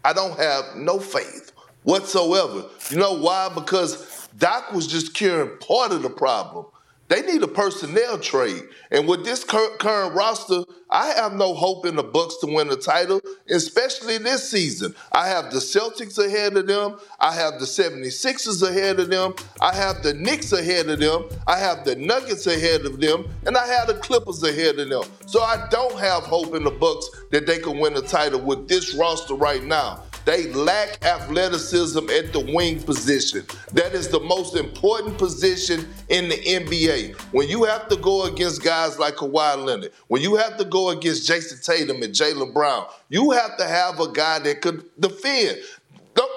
[0.04, 1.52] I don't have no faith
[1.84, 2.64] whatsoever.
[2.90, 3.50] You know why?
[3.54, 6.66] Because Doc was just curing part of the problem.
[7.08, 8.62] They need a personnel trade.
[8.90, 12.76] And with this current, roster, I have no hope in the Bucks to win the
[12.76, 14.94] title, especially this season.
[15.12, 16.98] I have the Celtics ahead of them.
[17.18, 19.34] I have the 76ers ahead of them.
[19.60, 21.24] I have the Knicks ahead of them.
[21.46, 23.26] I have the Nuggets ahead of them.
[23.46, 25.04] And I have the Clippers ahead of them.
[25.26, 28.68] So I don't have hope in the Bucks that they can win the title with
[28.68, 30.04] this roster right now.
[30.28, 33.46] They lack athleticism at the wing position.
[33.72, 37.18] That is the most important position in the NBA.
[37.32, 40.90] When you have to go against guys like Kawhi Leonard, when you have to go
[40.90, 45.60] against Jayson Tatum and Jaylen Brown, you have to have a guy that could defend.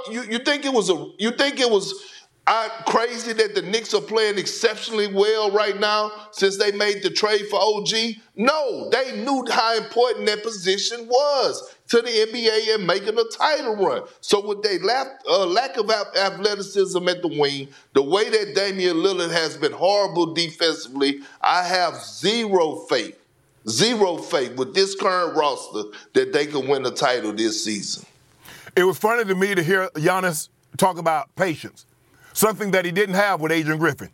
[0.09, 1.93] You, you think it was a you think it was
[2.47, 7.11] I crazy that the Knicks are playing exceptionally well right now since they made the
[7.11, 7.89] trade for OG?
[8.35, 13.75] No, they knew how important that position was to the NBA and making a title
[13.75, 14.03] run.
[14.21, 14.79] So with their
[15.29, 20.33] uh, lack of athleticism at the wing, the way that Damian Lillard has been horrible
[20.33, 23.19] defensively, I have zero faith,
[23.69, 28.05] zero faith with this current roster that they can win the title this season.
[28.75, 31.85] It was funny to me to hear Giannis talk about patience
[32.33, 34.09] something that he didn't have with Adrian Griffin.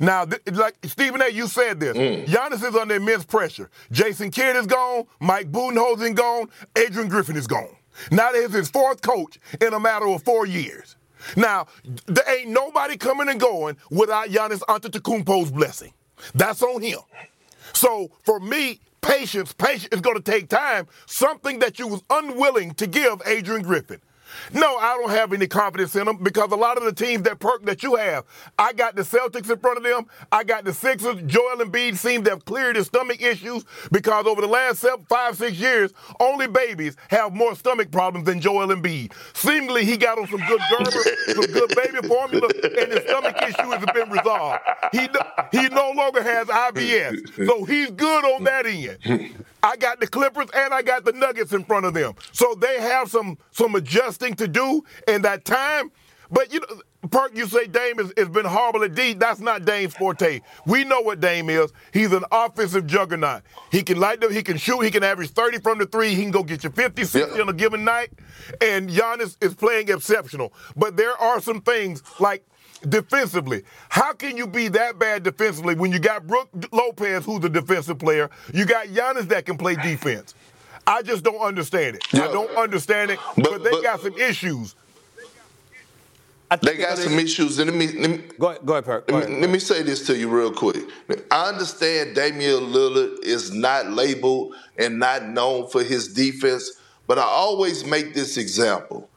[0.00, 1.96] Now, th- like Stephen A., you said this.
[1.96, 2.26] Mm.
[2.26, 3.70] Giannis is under immense pressure.
[3.92, 5.04] Jason Kidd is gone.
[5.20, 6.48] Mike Budenholzer is gone.
[6.76, 7.76] Adrian Griffin is gone.
[8.10, 10.96] Now there's his fourth coach in a matter of four years.
[11.36, 11.66] Now,
[12.06, 15.92] there ain't nobody coming and going without Giannis Antetokounmpo's blessing.
[16.34, 16.98] That's on him.
[17.72, 20.86] So for me, patience, patience is going to take time.
[21.06, 24.00] Something that you was unwilling to give Adrian Griffin.
[24.52, 27.38] No, I don't have any confidence in them because a lot of the teams that
[27.38, 28.24] perk that you have,
[28.58, 30.06] I got the Celtics in front of them.
[30.32, 31.22] I got the Sixers.
[31.26, 35.58] Joel Embiid seemed to have cleared his stomach issues because over the last five, six
[35.58, 39.12] years, only babies have more stomach problems than Joel Embiid.
[39.34, 43.70] Seemingly, he got on some good Gerber, some good baby formula, and his stomach issue
[43.70, 44.60] has been resolved.
[44.92, 45.08] He
[45.52, 49.34] he no longer has IBS, so he's good on that end.
[49.64, 52.14] I got the Clippers and I got the Nuggets in front of them.
[52.32, 55.90] So they have some some adjusting to do in that time.
[56.30, 59.14] But you know, Perk, you say Dame has, has been horrible at D.
[59.14, 60.40] That's not Dame's forte.
[60.66, 61.72] We know what Dame is.
[61.92, 63.42] He's an offensive juggernaut.
[63.72, 66.22] He can light them, he can shoot, he can average 30 from the three, he
[66.22, 68.10] can go get you 50, 60 on a given night.
[68.60, 70.52] And Giannis is playing exceptional.
[70.76, 72.46] But there are some things like
[72.88, 73.64] defensively.
[73.88, 77.98] How can you be that bad defensively when you got Brook Lopez, who's a defensive
[77.98, 78.30] player?
[78.52, 80.34] You got Giannis that can play defense.
[80.86, 82.06] I just don't understand it.
[82.12, 82.24] Yeah.
[82.24, 84.74] I don't understand it, but, but they but, got some issues.
[86.62, 87.58] They got some issues.
[87.58, 89.08] And let me, let me go ahead, go ahead, Perk.
[89.08, 90.76] Go let, me, let me say this to you real quick.
[91.30, 96.70] I understand Damian Lillard is not labeled and not known for his defense,
[97.06, 99.08] but I always make this example.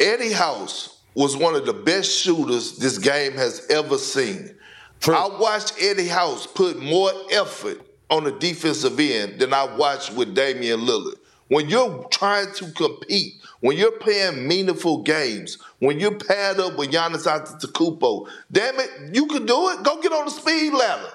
[0.00, 4.54] Eddie House was one of the best shooters this game has ever seen.
[5.00, 5.14] True.
[5.14, 10.34] I watched Eddie House put more effort on the defensive end than I watched with
[10.34, 11.16] Damian Lillard.
[11.48, 16.90] When you're trying to compete, when you're playing meaningful games, when you're paired up with
[16.90, 19.82] Giannis Antetokounmpo, damn it, you can do it.
[19.82, 21.12] Go get on the speed ladder.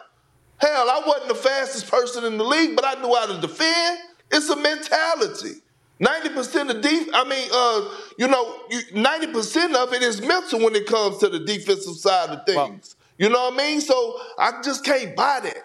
[0.58, 4.00] Hell, I wasn't the fastest person in the league, but I knew how to defend.
[4.32, 5.62] It's a mentality.
[6.02, 8.58] Ninety percent of def- I mean, uh, you know,
[8.94, 12.98] ninety percent of it is mental when it comes to the defensive side of things.
[13.20, 13.82] You know what I mean?
[13.82, 15.58] So I just can't buy that.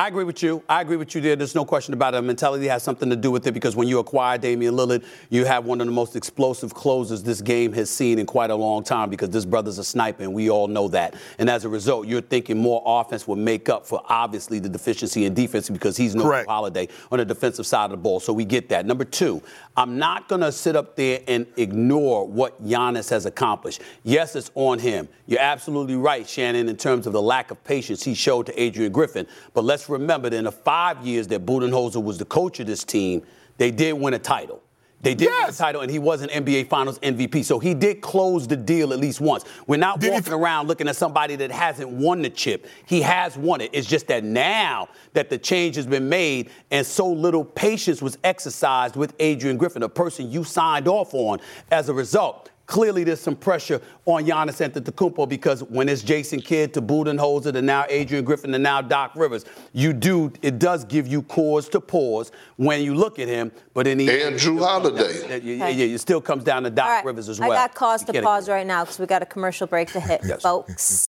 [0.00, 0.62] I agree with you.
[0.66, 1.36] I agree with you there.
[1.36, 2.22] There's no question about it.
[2.22, 5.66] Mentality has something to do with it because when you acquire Damian Lillard, you have
[5.66, 9.10] one of the most explosive closers this game has seen in quite a long time
[9.10, 11.16] because this brother's a sniper, and we all know that.
[11.38, 15.26] And as a result, you're thinking more offense will make up for obviously the deficiency
[15.26, 16.48] in defense because he's no Correct.
[16.48, 18.20] holiday on the defensive side of the ball.
[18.20, 18.86] So we get that.
[18.86, 19.42] Number two,
[19.76, 23.82] I'm not going to sit up there and ignore what Giannis has accomplished.
[24.04, 25.08] Yes, it's on him.
[25.26, 28.92] You're absolutely right, Shannon, in terms of the lack of patience he showed to Adrian
[28.92, 29.26] Griffin.
[29.52, 32.84] But let's remember that in the five years that Budenholzer was the coach of this
[32.84, 33.22] team,
[33.58, 34.62] they did win a title.
[35.02, 37.42] They did win a title, and he was an NBA Finals MVP.
[37.44, 39.44] So he did close the deal at least once.
[39.66, 42.66] We're not Did walking around looking at somebody that hasn't won the chip.
[42.84, 43.70] He has won it.
[43.72, 48.18] It's just that now that the change has been made and so little patience was
[48.24, 52.50] exercised with Adrian Griffin, a person you signed off on as a result.
[52.70, 57.60] Clearly, there's some pressure on Giannis Antetokounmpo because when it's Jason Kidd to Budenholzer to
[57.60, 61.80] now Adrian Griffin to now Doc Rivers, you do it does give you cause to
[61.80, 63.50] pause when you look at him.
[63.74, 65.40] But in the And Jrue Holiday.
[65.42, 67.04] yeah, yeah, yeah, it still comes down to Doc All right.
[67.04, 67.50] Rivers as well.
[67.50, 70.00] I got cause You to pause right now because we got a commercial break to
[70.00, 70.40] hit, Yes.
[70.40, 71.06] folks.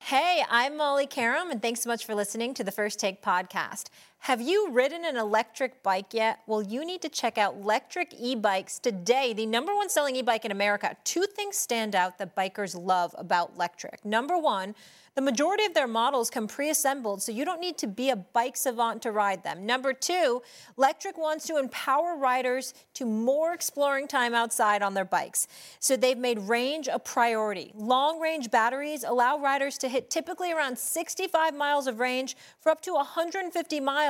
[0.00, 3.90] Hey, I'm Molly Qerim, and thanks so much for listening to the First Take podcast.
[4.24, 6.40] Have you ridden an electric bike yet?
[6.46, 10.52] Well, you need to check out Lectric E-Bikes today, the number one selling e-bike in
[10.52, 10.94] America.
[11.04, 14.04] Two things stand out that bikers love about Lectric.
[14.04, 14.74] Number one,
[15.16, 18.56] the majority of their models come pre-assembled, so you don't need to be a bike
[18.56, 19.66] savant to ride them.
[19.66, 20.42] Number two,
[20.76, 25.48] Lectric wants to empower riders to more exploring time outside on their bikes.
[25.80, 27.72] So they've made range a priority.
[27.74, 32.92] Long-range batteries allow riders to hit typically around 65 miles of range for up to
[32.92, 34.09] 150 miles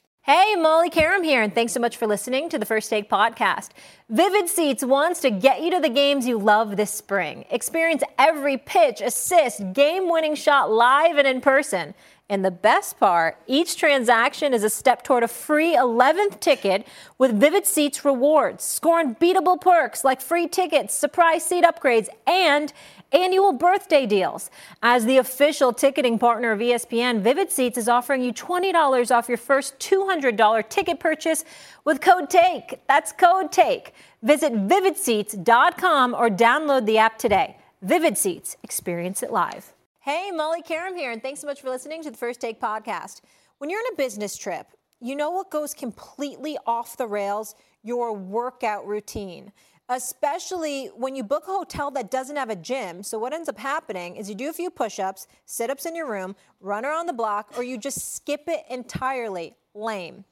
[0.23, 3.69] Hey, Molly Qerim here, and thanks so much for listening to the First Take podcast.
[4.07, 7.43] Vivid Seats wants to get you to the games you love this spring.
[7.49, 11.95] Experience every pitch, assist, game winning shot live and in person.
[12.31, 17.37] And the best part, each transaction is a step toward a free 11th ticket with
[17.37, 18.63] Vivid Seats rewards.
[18.63, 22.71] Score unbeatable perks like free tickets, surprise seat upgrades, and
[23.11, 24.49] annual birthday deals.
[24.81, 29.37] As the official ticketing partner of ESPN, Vivid Seats is offering you $20 off your
[29.37, 31.43] first $200 ticket purchase
[31.83, 32.79] with code TAKE.
[32.87, 33.93] That's code TAKE.
[34.23, 37.57] Visit vividseats.com or download the app today.
[37.81, 39.73] Vivid Seats, experience it live.
[40.03, 43.21] Hey, Molly Qerim here, and thanks so much for listening to the First Take podcast.
[43.59, 44.65] When you're on a business trip,
[44.99, 47.53] you know what goes completely off the rails?
[47.83, 49.51] Your workout routine
[49.89, 53.03] especially when you book a hotel that doesn't have a gym.
[53.03, 55.95] So, what ends up happening is you do a few push ups, sit ups in
[55.97, 59.53] your room, run around the block, or you just skip it entirely.
[59.75, 60.23] Lame.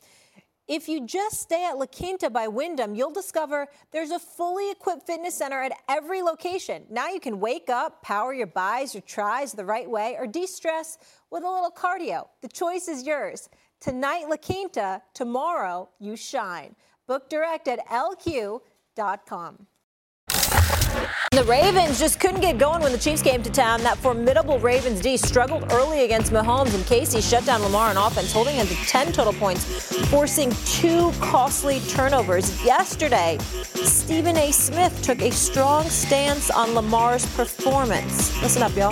[0.69, 5.08] If you just stay at La Quinta by Wyndham, you'll discover there's a fully equipped
[5.08, 6.84] fitness center at every location.
[6.91, 10.45] Now you can wake up, power your buys or tries the right way, or de
[10.45, 10.99] stress
[11.32, 12.27] with a little cardio.
[12.43, 13.49] The choice is yours.
[13.79, 16.75] Tonight, La Quinta, tomorrow, you shine.
[17.08, 18.62] Book direct at LQ.
[21.32, 23.82] The Ravens just couldn't get going when the Chiefs came to town.
[23.84, 28.34] That formidable Ravens D struggled early against Mahomes, and KC shut down Lamar on offense,
[28.34, 29.64] holding him to 10 total points,
[30.08, 32.64] forcing two costly turnovers.
[32.66, 34.52] Yesterday, Stephen A.
[34.52, 38.36] Smith took a strong stance on Lamar's performance.
[38.42, 38.92] Listen up, y'all.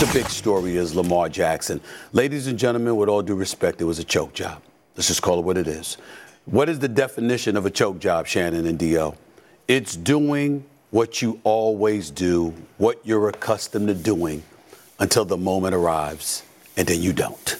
[0.00, 1.80] The big story is Lamar Jackson.
[2.12, 4.62] Ladies and gentlemen, with all due respect, it was a choke job.
[4.96, 5.98] Let's just call it what it is.
[6.44, 9.16] What is the definition of a choke job, Shannon and Dio?
[9.68, 14.42] It's doing what you always do, what you're accustomed to doing,
[14.98, 16.42] until the moment arrives,
[16.78, 17.58] and then you don't.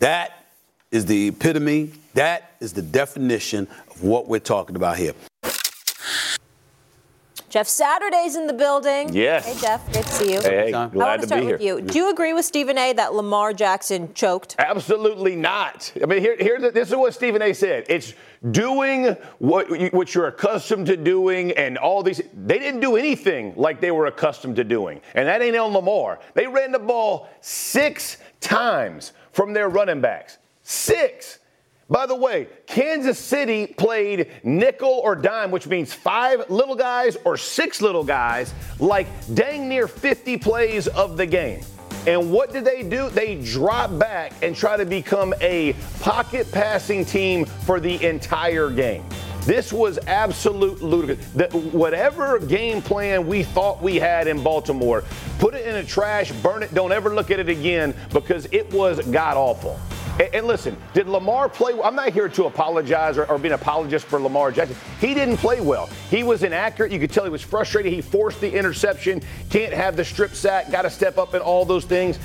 [0.00, 0.44] That
[0.90, 5.12] is the epitome, that is the definition of what we're talking about here.
[7.50, 9.12] Jeff Saturday's in the building.
[9.12, 9.44] Yes.
[9.44, 9.84] Hey, Jeff.
[9.92, 10.40] Great to see you.
[10.40, 11.78] Hey, hey, I want to to start be with here.
[11.78, 11.82] you.
[11.84, 12.92] Do you agree with Stephen A.
[12.92, 14.54] that Lamar Jackson choked?
[14.60, 15.92] Absolutely not.
[16.00, 17.52] I mean, here, here, this is what Stephen A.
[17.52, 17.86] said.
[17.88, 18.14] It's
[18.52, 22.22] doing what you, what you're accustomed to doing, and all these.
[22.46, 26.20] They didn't do anything like they were accustomed to doing, and that ain't on Lamar.
[26.34, 30.38] They ran the ball six times from their running backs.
[30.62, 31.39] Six.
[31.90, 37.36] By the way, Kansas City played nickel or dime, which means five little guys or
[37.36, 41.62] six little guys, like dang near 50 plays of the game.
[42.06, 43.10] And what did they do?
[43.10, 49.04] They drop back and try to become a pocket passing team for the entire game.
[49.42, 51.28] This was absolute ludicrous.
[51.30, 55.02] The, whatever game plan we thought we had in Baltimore,
[55.40, 58.72] put it in a trash, burn it, don't ever look at it again because it
[58.72, 59.80] was god awful.
[60.20, 61.72] And, listen, did Lamar play?
[61.82, 64.76] I'm not here to apologize or, or be an apologist for Lamar Jackson.
[65.00, 65.88] He didn't play well.
[66.10, 66.92] He was inaccurate.
[66.92, 67.90] You could tell he was frustrated.
[67.90, 69.22] He forced the interception.
[69.48, 70.70] Can't have the strip sack.
[70.70, 72.18] Got to step up in all those things.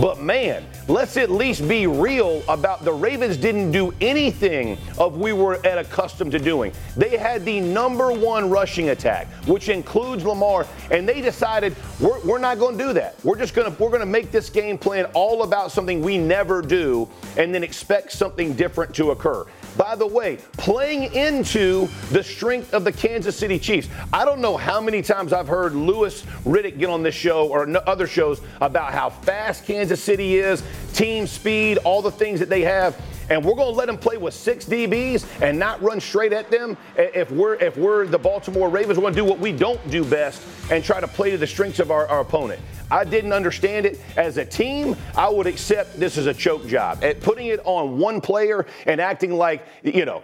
[0.00, 5.34] But man, let's at least be real about the Ravens didn't do anything of we
[5.34, 6.72] were at accustomed to doing.
[6.96, 12.38] They had the number one rushing attack, which includes Lamar, and they decided we're, we're
[12.38, 13.22] not going to do that.
[13.22, 16.16] We're just going to we're going to make this game plan all about something we
[16.16, 19.44] never do, and then expect something different to occur.
[19.76, 23.88] By the way, playing into the strength of the Kansas City Chiefs.
[24.12, 27.66] I don't know how many times I've heard Louis Riddick get on this show or
[27.88, 32.62] other shows about how fast Kansas City is, team speed, all the things that they
[32.62, 36.32] have and we're going to let them play with six DBs and not run straight
[36.32, 36.76] at them.
[36.96, 40.04] If we're if we're the Baltimore Ravens, we're going to do what we don't do
[40.04, 42.60] best and try to play to the strengths of our, our opponent.
[42.92, 44.00] I didn't understand it.
[44.18, 47.02] As a team, I would accept this as a choke job.
[47.02, 50.22] At putting it on one player and acting like, you know,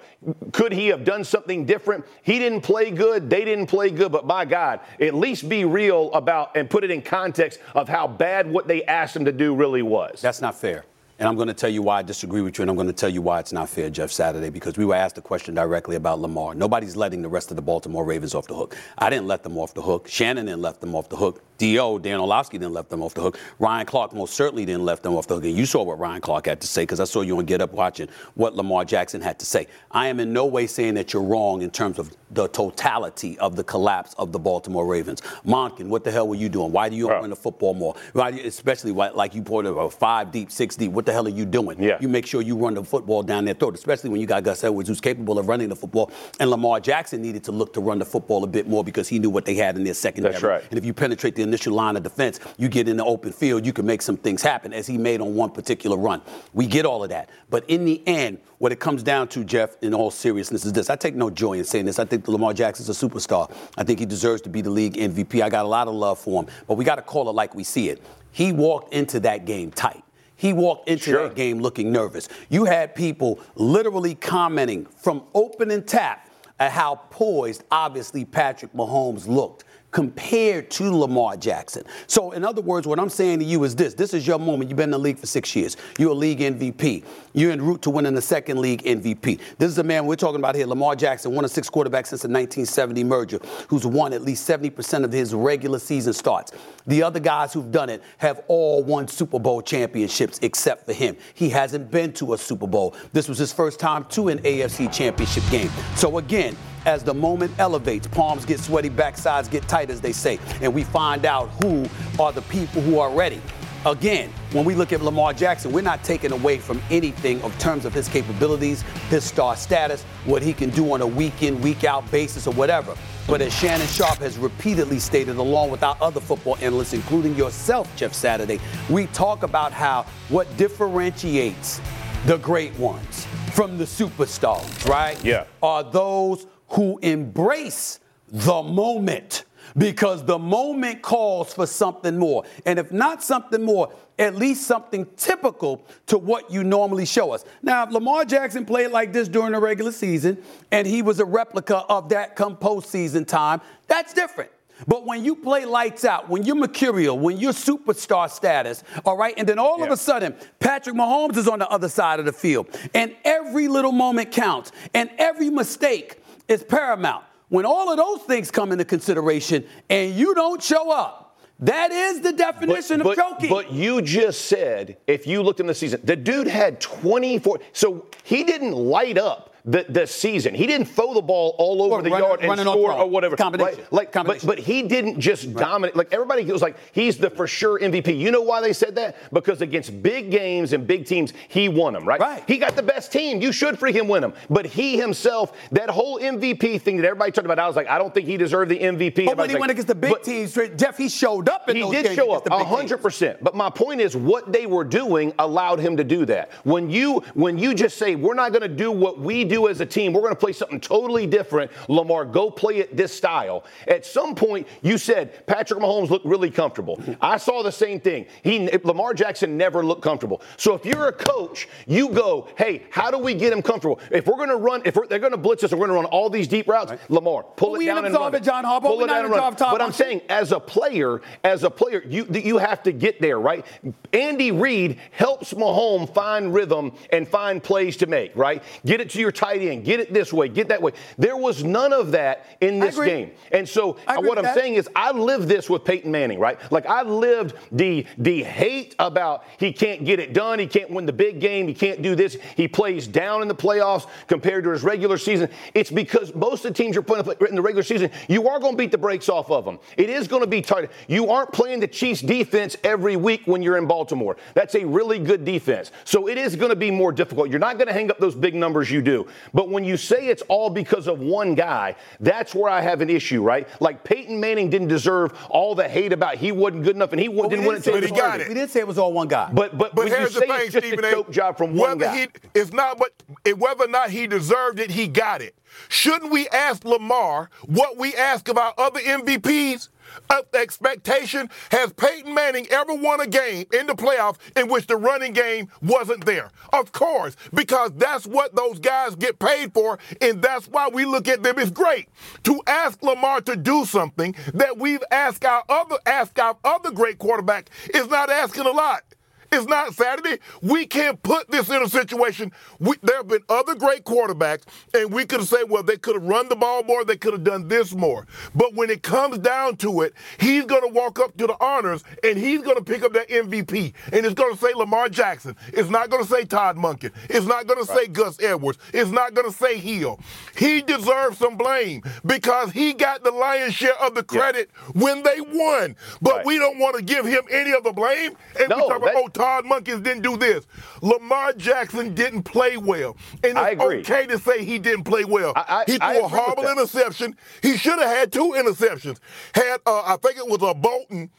[0.53, 2.05] could he have done something different?
[2.23, 3.31] He didn't play good.
[3.31, 4.13] They didn't play good.
[4.13, 8.07] But by God, at least be real about and put it in context of how
[8.07, 10.21] bad what they asked him to do really was.
[10.21, 10.85] That's not fair.
[11.21, 12.93] And I'm going to tell you why I disagree with you, and I'm going to
[12.93, 15.97] tell you why it's not fair, Jeff Saturday, because we were asked a question directly
[15.97, 16.55] about Lamar.
[16.55, 18.77] Nobody's letting the rest of the Baltimore Ravens off the hook.
[18.99, 20.07] I didn't let them off the hook.
[20.07, 21.43] Shannon didn't let them off the hook.
[21.59, 23.39] D.O., Dan Orlovsky didn't let them off the hook.
[23.59, 25.45] Ryan Clark most certainly didn't let them off the hook.
[25.45, 27.61] And you saw what Ryan Clark had to say because I saw you on Get
[27.61, 29.67] Up watching what Lamar Jackson had to say.
[29.91, 33.57] I am in no way saying that you're wrong in terms of the totality of
[33.57, 35.21] the collapse of the Baltimore Ravens.
[35.47, 36.71] Monken, what the hell were you doing?
[36.71, 37.97] Why do you run the football more?
[38.13, 40.93] Why, you, especially like you pointed out, five deep, six deep.
[40.93, 41.83] What the hell are you doing?
[41.83, 41.99] Yeah.
[42.01, 44.63] You make sure you run the football down their throat, especially when you got Gus
[44.63, 46.13] Edwards, who's capable of running the football.
[46.39, 49.19] And Lamar Jackson needed to look to run the football a bit more because he
[49.19, 50.33] knew what they had in their secondary.
[50.33, 50.63] That's right.
[50.71, 53.67] And if you penetrate the initial line of defense, you get in the open field,
[53.67, 56.23] you can make some things happen, as he made on one particular run.
[56.55, 57.31] We get all of that.
[57.51, 60.91] But in the end, what it comes down to, Jeff, in all seriousness, is this.
[60.91, 61.99] I take no joy in saying this.
[61.99, 63.51] I think Lamar Jackson's a superstar.
[63.77, 65.43] I think he deserves to be the league MVP.
[65.43, 66.51] I got a lot of love for him.
[66.67, 68.03] But we got to call it like we see it.
[68.31, 70.03] He walked into that game tight.
[70.37, 71.25] He walked into Sure.
[71.29, 72.29] that game looking nervous.
[72.49, 76.29] You had people literally commenting from opening tap
[76.61, 81.85] at how poised, obviously, Patrick Mahomes looked compared to Lamar Jackson.
[82.07, 84.71] So, in other words, what I'm saying to you is this this is your moment.
[84.71, 85.77] You've been in the league for six years.
[85.99, 87.05] You're a league MVP.
[87.39, 89.39] You're en route to winning the second league MVP.
[89.59, 92.23] This is a man we're talking about here, Lamar Jackson, one of six quarterbacks since
[92.23, 96.51] the 1970 merger, who's won at least 70% of his regular season starts.
[96.89, 101.17] The other guys who've done it have all won Super Bowl championships except for him.
[101.35, 102.97] He hasn't been to a Super Bowl.
[103.13, 105.71] This was his first time to an AFC championship game.
[105.95, 110.41] So, again, as the moment elevates, palms get sweaty, backsides get tight, as they say,
[110.61, 111.87] and we find out who
[112.19, 113.41] are the people who are ready.
[113.87, 117.85] Again, when we look at Lamar Jackson, we're not taking away from anything in terms
[117.85, 121.85] of his capabilities, his star status, what he can do on a week in, week
[121.85, 122.97] out basis or whatever.
[123.29, 127.95] But as Shannon Sharpe has repeatedly stated, along with our other football analysts, including yourself,
[127.95, 128.59] Jeff Saturday,
[128.91, 131.81] we talk about how what differentiates
[132.27, 135.23] the great ones from the superstars, right?
[135.25, 135.45] Yeah.
[135.63, 139.45] Are those who embrace the moment
[139.77, 142.45] because the moment calls for something more.
[142.67, 147.45] And if not something more, at least something typical to what you normally show us.
[147.63, 151.25] Now, if Lamar Jackson played like this during the regular season and he was a
[151.25, 154.51] replica of that come postseason time, that's different.
[154.87, 159.35] But when you play lights out, when you're mercurial, when you're superstar status, all right,
[159.37, 162.33] and then all of a sudden, Patrick Mahomes is on the other side of the
[162.33, 167.25] field, and every little moment counts, and every mistake is paramount.
[167.49, 171.29] When all of those things come into consideration and you don't show up,
[171.61, 173.51] that is the definition but, of choking.
[173.51, 177.59] But you just said, if you looked in the season, the dude had 24.
[177.73, 180.55] So he didn't light up the, the season.
[180.55, 183.37] He didn't throw the ball all over Or the run- yard and score or whatever.
[183.37, 183.79] Combination.
[183.81, 183.93] Right?
[183.93, 184.47] Like, but, Combination.
[184.49, 185.97] but he didn't just dominate.
[185.97, 188.19] Like everybody was like, he's the for sure MVP.
[188.19, 189.17] You know why they said that?
[189.33, 192.21] Because against big games and big teams, he won them, right?
[192.21, 192.43] Right.
[192.47, 193.41] He got the best team.
[193.43, 194.33] You should freaking win them.
[194.51, 197.99] But he himself, that whole MVP thing that everybody talked about, I was like, I
[197.99, 199.23] don't think he deserved the MVP.
[199.23, 201.69] Oh, but when he like, went against the big but- teams, Jeff, he showed up
[201.69, 203.43] in he those did games show up the hundred percent.
[203.43, 206.51] But my point is, what they were doing allowed him to do that.
[206.65, 209.69] When you when you just say we're not going to do what we do do
[209.69, 211.71] as a team, we're going to play something totally different.
[211.89, 213.65] Lamar, go play it this style.
[213.87, 217.01] At some point, you said Patrick Mahomes looked really comfortable.
[217.21, 218.27] I saw the same thing.
[218.43, 220.43] He Lamar Jackson never looked comfortable.
[220.57, 224.01] So if you're a coach, you go, hey, how do we get him comfortable?
[224.11, 226.03] If we're going to run, if they're going to blitz us, and we're going to
[226.03, 226.91] run all these deep routes.
[226.91, 227.11] Right.
[227.11, 228.35] Lamar, pull well, it down and run.
[228.35, 228.83] It, John Harbaugh.
[228.83, 229.55] Pull it down and run.
[229.59, 233.41] But I'm saying, as a player, as a player, you you have to get there,
[233.41, 233.65] right?
[234.13, 238.63] Andy Reid helps Mahomes find rhythm and find plays to make, right?
[238.85, 240.93] Get it to your tight end, get it this way, get that way.
[241.17, 244.57] There was none of that in this game, and so uh, what I'm that.
[244.57, 246.61] saying is, I lived this with Peyton Manning, right?
[246.73, 251.07] Like I lived the the hate about he can't get it done, he can't win
[251.07, 254.71] the big game, he can't do this, he plays down in the playoffs compared to
[254.71, 255.49] his regular season.
[255.75, 258.73] It's because most of the teams you're putting in the regular season, you are going
[258.73, 259.79] to beat the brakes off of them.
[259.97, 260.91] It is going to be tight.
[261.07, 264.37] You aren't playing the Chiefs defense every week when you're in Baltimore.
[264.55, 265.93] That's a really good defense.
[266.05, 267.51] So it is going to be more difficult.
[267.51, 269.28] You're not going to hang up those big numbers you do.
[269.53, 273.11] But when you say it's all because of one guy, that's where I have an
[273.11, 273.69] issue, right?
[273.81, 277.29] Like Peyton Manning didn't deserve all the hate about he wasn't good enough and he
[277.29, 277.85] well, didn't we win it.
[277.85, 278.49] But he got it.
[278.49, 279.51] We didn't say it was all one guy.
[279.53, 282.17] But but, But here's the thing, Stephen a job from one whether guy.
[282.17, 283.13] He, it's not but
[283.59, 285.55] whether or not he deserved it, he got it.
[285.89, 289.89] Shouldn't we ask Lamar what we ask of our other MVPs?
[290.31, 294.97] Of expectation, has Peyton Manning ever won a game in the playoffs in which the
[294.97, 296.51] running game wasn't there?
[296.73, 301.29] Of course, because that's what those guys get paid for, and that's why we look
[301.29, 302.09] at them as great.
[302.45, 307.19] To ask Lamar to do something that we've asked our other asked our other great
[307.19, 309.03] quarterback is not asking a lot.
[309.51, 310.39] It's not Saturday.
[310.63, 312.53] We can't put this in a situation.
[312.79, 316.25] We, there have been other great quarterbacks, and we could say, well, they could have
[316.25, 318.27] run the ball more, they could have done this more.
[318.55, 322.03] But when it comes down to it, he's going to walk up to the honors
[322.23, 323.95] and he's going to pick up that MVP.
[324.13, 325.57] And it's going to say Lamar Jackson.
[325.69, 327.13] It's not going to say Todd Monken.
[327.31, 328.79] It's not going to say Gus Edwards.
[328.93, 330.21] It's not going to say Hill.
[330.57, 335.03] He deserves some blame because he got the lion's share of the credit yeah.
[335.03, 335.97] when they won.
[336.21, 336.47] But Right.
[336.47, 338.37] we don't want to give him any of the blame.
[338.59, 340.67] And No, we talk about, that- oh, Todd Monkens didn't do this.
[341.01, 343.17] Lamar Jackson didn't play well.
[343.45, 345.53] And it's I okay to say he didn't play well.
[345.55, 347.37] I- I- he threw a horrible interception.
[347.63, 349.19] He should have had two interceptions.
[349.55, 351.31] Had uh, I think it was a Bolton.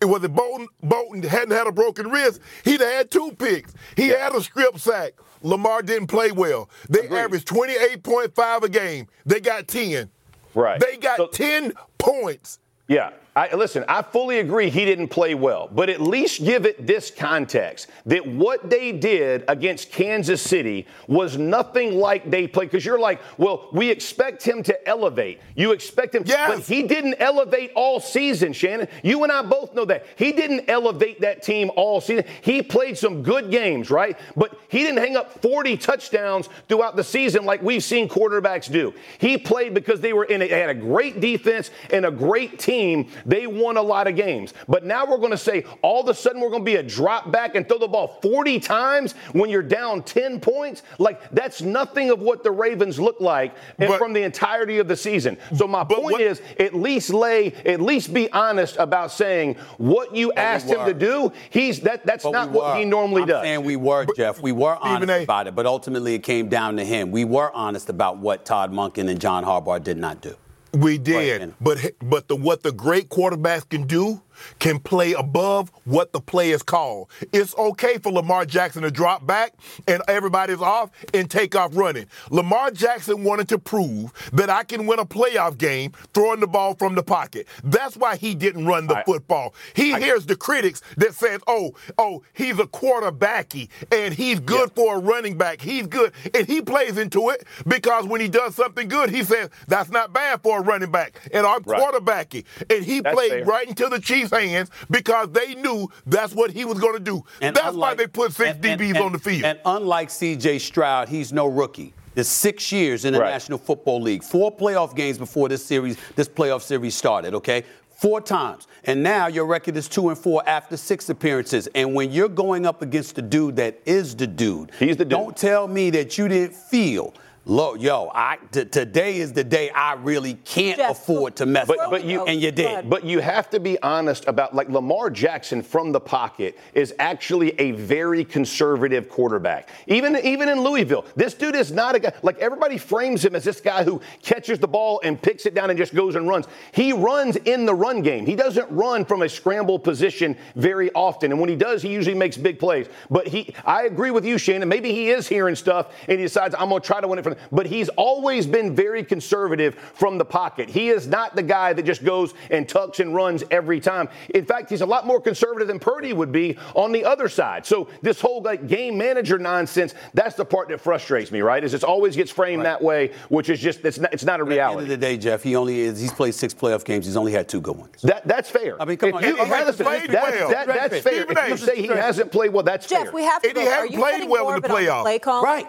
[0.00, 0.66] It was a Bolton.
[0.82, 2.40] Bolton hadn't had a broken wrist.
[2.64, 3.74] He'd have had two picks.
[3.98, 5.12] He had a strip sack.
[5.42, 6.70] Lamar didn't play well.
[6.88, 7.18] They Agreed.
[7.18, 9.08] averaged 28.5 a game.
[9.26, 10.08] They got 10.
[10.54, 10.80] Right.
[10.80, 12.60] They got So- 10 points.
[12.88, 13.10] Yeah.
[13.34, 17.10] I, listen, I fully agree he didn't play well, but at least give it this
[17.10, 22.70] context that what they did against Kansas City was nothing like they played.
[22.70, 25.40] Because you're like, well, we expect him to elevate.
[25.56, 26.56] You expect him, Yes.
[26.56, 28.86] but he didn't elevate all season, Shannon.
[29.02, 30.04] You and I both know that.
[30.16, 32.26] He didn't elevate that team all season.
[32.42, 34.18] He played some good games, right?
[34.36, 38.92] But he didn't hang up 40 touchdowns throughout the season like we've seen quarterbacks do.
[39.18, 42.58] He played because they were in a, they had a great defense and a great
[42.58, 43.08] team.
[43.26, 44.54] They won a lot of games.
[44.68, 46.82] But now we're going to say all of a sudden we're going to be a
[46.82, 50.82] drop back and throw the ball 40 times when you're down 10 points.
[50.98, 54.88] Like that's nothing of what the Ravens look like and But- from the entirety of
[54.88, 55.36] the season.
[55.56, 60.14] So my point what- is at least lay, at least be honest about saying what
[60.14, 61.32] you asked him to do.
[61.50, 63.44] He's that that's not we what he normally I'm does.
[63.44, 64.40] And we were, Jeff.
[64.40, 65.22] We were honest A.
[65.22, 67.10] about it, but ultimately it came down to him.
[67.10, 70.34] We were honest about what Todd Monken and John Harbaugh did not do.
[70.72, 71.54] We did, Right.
[71.60, 74.22] but but the what the great quarterbacks can do
[74.58, 77.10] can play above what the play is called.
[77.32, 79.54] It's okay for Lamar Jackson to drop back
[79.86, 82.06] and everybody's off and take off running.
[82.30, 86.74] Lamar Jackson wanted to prove that I can win a playoff game throwing the ball
[86.74, 87.46] from the pocket.
[87.64, 89.54] That's why he didn't run the I- football.
[89.74, 94.96] He hears the critics that says, "Oh, oh, he's a quarterbacky and he's good for
[94.96, 95.60] a running back.
[95.60, 99.50] He's good." And he plays into it because when he does something good, he says,
[99.68, 101.80] "That's not bad for a running back." And I'm Right.
[101.80, 102.44] quarterbacky.
[102.70, 103.44] And he That's played fair.
[103.44, 107.24] right into the Chiefs' hands because they knew that's what he was going to do.
[107.40, 109.44] And that's why they put six and- and- DBs and- on the field.
[109.44, 110.58] And unlike C.J.
[110.58, 111.94] Stroud, he's no rookie.
[112.14, 113.30] There's six years in the Right.
[113.30, 117.32] National Football League, four playoff games before this series, this playoff series started.
[117.34, 117.64] Okay,
[117.96, 121.68] four times, and now your record is two and four after six appearances.
[121.74, 125.10] And when you're going up against the dude that is the dude, He's the dude.
[125.10, 127.14] Don't tell me that you didn't feel.
[127.44, 131.66] Look, yo, I t- today is the day I really can't Jeff, afford to mess
[131.66, 131.90] But, up.
[131.90, 132.88] but you and you did.
[132.88, 137.58] But you have to be honest about like Lamar Jackson from the pocket is actually
[137.58, 139.70] a very conservative quarterback.
[139.88, 143.42] Even even in Louisville, this dude is not a guy like everybody frames him as
[143.42, 146.46] this guy who catches the ball and picks it down and just goes and runs.
[146.70, 148.24] He runs in the run game.
[148.24, 152.14] He doesn't run from a scramble position very often, and when he does, he usually
[152.14, 152.86] makes big plays.
[153.10, 154.68] But he, I agree with you, Shannon.
[154.68, 157.22] Maybe he is hearing stuff and he decides I'm going to try to win it
[157.22, 157.48] from from.
[157.50, 160.68] But he's always been very conservative from the pocket.
[160.68, 164.08] He is not the guy that just goes and tucks and runs every time.
[164.34, 167.66] In fact, he's a lot more conservative than Purdy would be on the other side.
[167.66, 171.62] So this whole like game manager nonsense, that's the part that frustrates me, right?
[171.62, 172.64] Is it always gets framed right.
[172.64, 174.62] that way, which is just it's not, it's not a reality.
[174.62, 177.06] At the end of the day, Jeff, he only is he's played six playoff games.
[177.06, 178.02] He's only had two good ones.
[178.02, 178.80] That that's fair.
[178.80, 179.22] I mean, come if on.
[179.22, 180.50] You, he hasn't played well.
[180.50, 181.26] That, that's fair.
[181.28, 183.12] If you say he hasn't played well, that's Jeff, fair.
[183.12, 183.48] we have to.
[183.48, 185.02] And go, he hasn't played well in the playoffs.
[185.02, 185.42] Play call?
[185.42, 185.66] Right.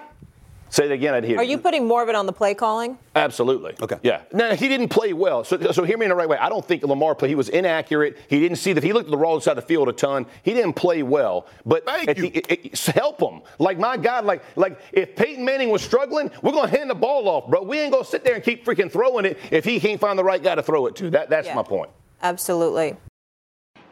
[0.74, 1.14] Say it again.
[1.14, 1.34] I'd hear.
[1.34, 1.40] You.
[1.40, 2.98] Are you putting more of it on the play calling?
[3.16, 3.76] Absolutely.
[3.80, 3.98] Okay.
[4.02, 4.24] Yeah.
[4.34, 5.44] No, he didn't play well.
[5.44, 6.36] So, so hear me in the right way.
[6.36, 7.30] I don't think Lamar played.
[7.30, 8.18] He was inaccurate.
[8.28, 8.84] He didn't see that.
[8.84, 10.26] He looked at the wrong side of the field a ton.
[10.42, 11.46] He didn't play well.
[11.64, 12.24] But Thank you.
[12.24, 13.42] The, it, it, help him.
[13.60, 14.26] Like my God.
[14.26, 17.62] Like like if Peyton Manning was struggling, we're gonna hand the ball off, bro.
[17.62, 20.24] We ain't gonna sit there and keep freaking throwing it if he can't find the
[20.24, 21.12] right guy to throw it to.
[21.12, 21.54] That that's Yeah.
[21.54, 21.92] my point.
[22.24, 22.96] Absolutely.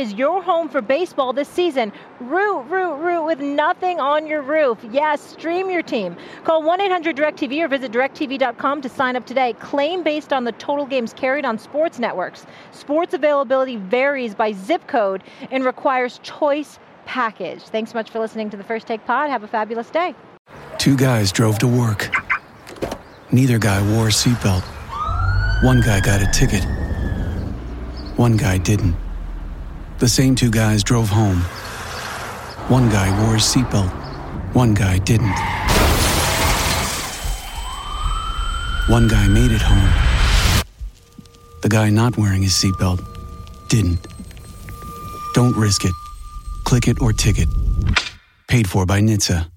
[0.00, 1.92] is your home for baseball this season.
[2.20, 4.78] Root, root, root with nothing on your roof.
[4.90, 6.16] Yes, stream your team.
[6.44, 9.52] Call 1 800 DirecTV or visit directv.com to sign up today.
[9.54, 12.46] Claim based on the total games carried on sports networks.
[12.72, 17.62] Sports availability varies by zip code and requires choice package.
[17.62, 19.28] Thanks so much for listening to the First Take Pod.
[19.28, 20.14] Have a fabulous day.
[20.78, 22.10] Two guys drove to work.
[23.32, 24.62] Neither guy wore a seatbelt.
[25.62, 26.64] One guy got a ticket.
[28.16, 28.96] One guy didn't.
[30.00, 31.40] The same two guys drove home.
[32.68, 33.90] One guy wore his seatbelt.
[34.54, 35.36] One guy didn't.
[38.88, 40.62] One guy made it home.
[41.60, 43.04] The guy not wearing his seatbelt
[43.68, 44.06] didn't.
[45.34, 45.92] Don't risk it.
[46.64, 47.48] Click it or ticket.
[48.48, 49.50] Paid for by NHTSA.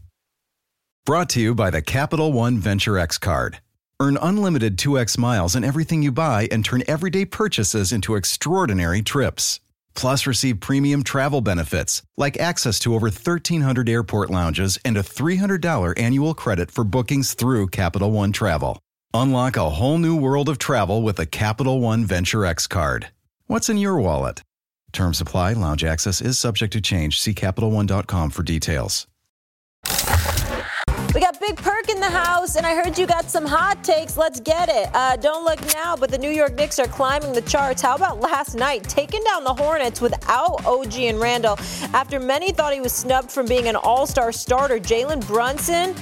[1.05, 3.59] Brought to you by the Capital One Venture X card.
[3.97, 9.61] Earn unlimited 2x miles on everything you buy and turn everyday purchases into extraordinary trips.
[9.95, 15.93] Plus, receive premium travel benefits like access to over 1,300 airport lounges and a $300
[15.99, 18.79] annual credit for bookings through Capital One Travel.
[19.13, 23.09] Unlock a whole new world of travel with a Capital One Venture X card.
[23.47, 24.41] What's in your wallet?
[24.91, 27.19] Terms apply, lounge access is subject to change.
[27.19, 29.07] See CapitalOne.com for details.
[31.47, 34.15] Big Perk in the house, and I heard you got some hot takes.
[34.15, 34.87] Let's get it.
[34.93, 37.81] Uh, don't look now, but the New York Knicks are climbing the charts.
[37.81, 41.57] How about last night, taking down the Hornets without OG and Randle?
[41.93, 45.93] After many thought he was snubbed from being an all star starter, Jalen Brunson.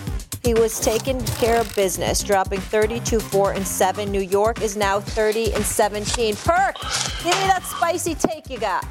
[0.44, 4.12] He was taking care of business, dropping 32, 4, and 7.
[4.12, 6.36] New York is now 30 and 17.
[6.36, 6.76] Perk,
[7.24, 8.86] give me that spicy take you got.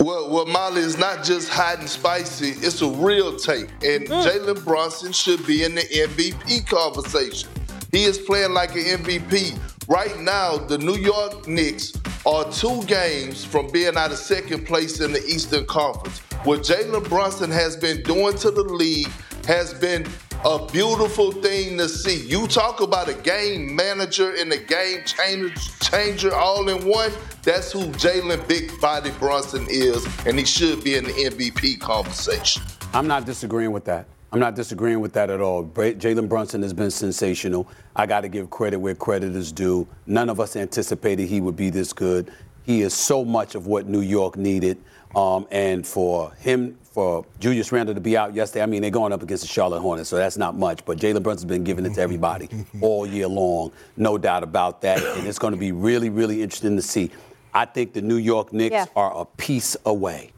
[0.00, 3.68] Well, well, Molly is not just hot and spicy; it's a real take.
[3.84, 4.24] And Mm.
[4.24, 7.50] Jalen Brunson should be in the MVP conversation.
[7.92, 10.56] He is playing like an MVP right now.
[10.56, 11.92] The New York Knicks
[12.24, 16.20] are two games from being out of second place in the Eastern Conference.
[16.44, 19.10] What Jalen Brunson has been doing to the league
[19.46, 20.06] has been
[20.44, 22.26] a beautiful thing to see.
[22.26, 27.12] You talk about a game manager and a game changer, changer all in one.
[27.42, 32.62] That's who Jalen Big Body Brunson is, and he should be in the MVP conversation.
[32.94, 34.06] I'm not disagreeing with that.
[34.32, 35.64] I'm not disagreeing with that at all.
[35.64, 37.68] Jalen Brunson has been sensational.
[37.96, 39.86] I got to give credit where credit is due.
[40.06, 42.32] None of us anticipated he would be this good.
[42.62, 44.78] He is so much of what New York needed.
[45.14, 49.10] Um, and for him, for Julius Randle to be out yesterday, I mean, they're going
[49.10, 50.84] up against the Charlotte Hornets, so that's not much.
[50.84, 52.46] But Jalen Brunson's been giving it to everybody
[52.82, 55.02] all year long, no doubt about that.
[55.16, 57.10] And it's going to be really, really interesting to see.
[57.54, 58.84] I think the New York Knicks Yeah.
[58.94, 60.32] are a piece away,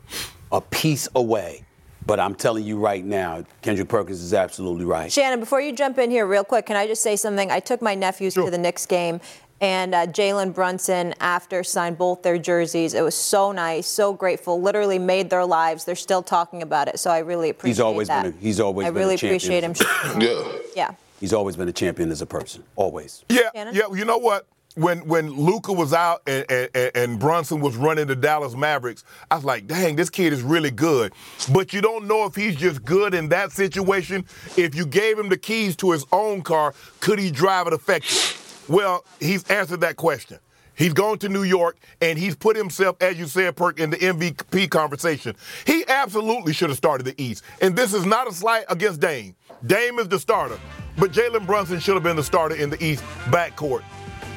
[0.52, 1.64] a piece away.
[2.06, 5.10] But I'm telling you right now, Kendrick Perkins is absolutely right.
[5.10, 7.50] Shannon, before you jump in here, real quick, can I just say something?
[7.50, 9.20] I took my nephews to the Knicks game,
[9.62, 12.94] and uh, Jalen Brunson, after, signed both their jerseys.
[12.94, 14.60] It was so nice, so grateful.
[14.60, 15.84] Literally made their lives.
[15.84, 18.24] They're still talking about it, so I really appreciate He's always that.
[18.24, 19.64] been a, he's always I been really a champion.
[19.64, 20.20] I really appreciate him.
[20.20, 20.58] Yeah.
[20.76, 20.94] yeah.
[21.20, 22.64] He's always been a champion as a person.
[22.74, 23.24] Always.
[23.28, 23.74] Yeah, Shannon?
[23.74, 23.84] yeah.
[23.94, 24.46] You know what?
[24.74, 29.36] When when Luka was out and, and, and Brunson was running the Dallas Mavericks, I
[29.36, 31.12] was like, dang, this kid is really good.
[31.52, 34.24] But you don't know if he's just good in that situation.
[34.56, 38.41] If you gave him the keys to his own car, could he drive it effectively?
[38.68, 40.38] Well, he's answered that question.
[40.74, 43.98] He's gone to New York and he's put himself, as you said, Perk, in the
[43.98, 45.36] MVP conversation.
[45.66, 47.44] He absolutely should have started the East.
[47.60, 49.36] And this is not a slight against Dame.
[49.66, 50.58] Dame is the starter,
[50.96, 53.82] but Jalen Brunson should have been the starter in the East backcourt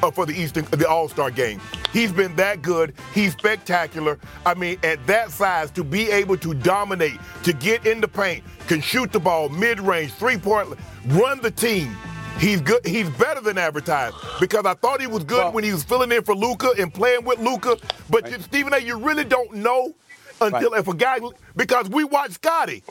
[0.03, 1.61] uh, for the Eastern the All Star game.
[1.93, 2.93] He's been that good.
[3.13, 4.19] He's spectacular.
[4.45, 8.43] I mean, at that size, to be able to dominate, to get in the paint,
[8.67, 10.69] can shoot the ball mid range, three point,
[11.07, 11.95] run the team.
[12.38, 12.86] He's good.
[12.86, 16.12] He's better than advertised because I thought he was good well, when he was filling
[16.12, 17.78] in for Luka and playing with Luka.
[18.10, 18.34] But right.
[18.34, 19.96] you, Stephen A, you really don't know
[20.42, 20.80] until right.
[20.80, 21.20] if a guy
[21.56, 22.84] because we watch Scottie.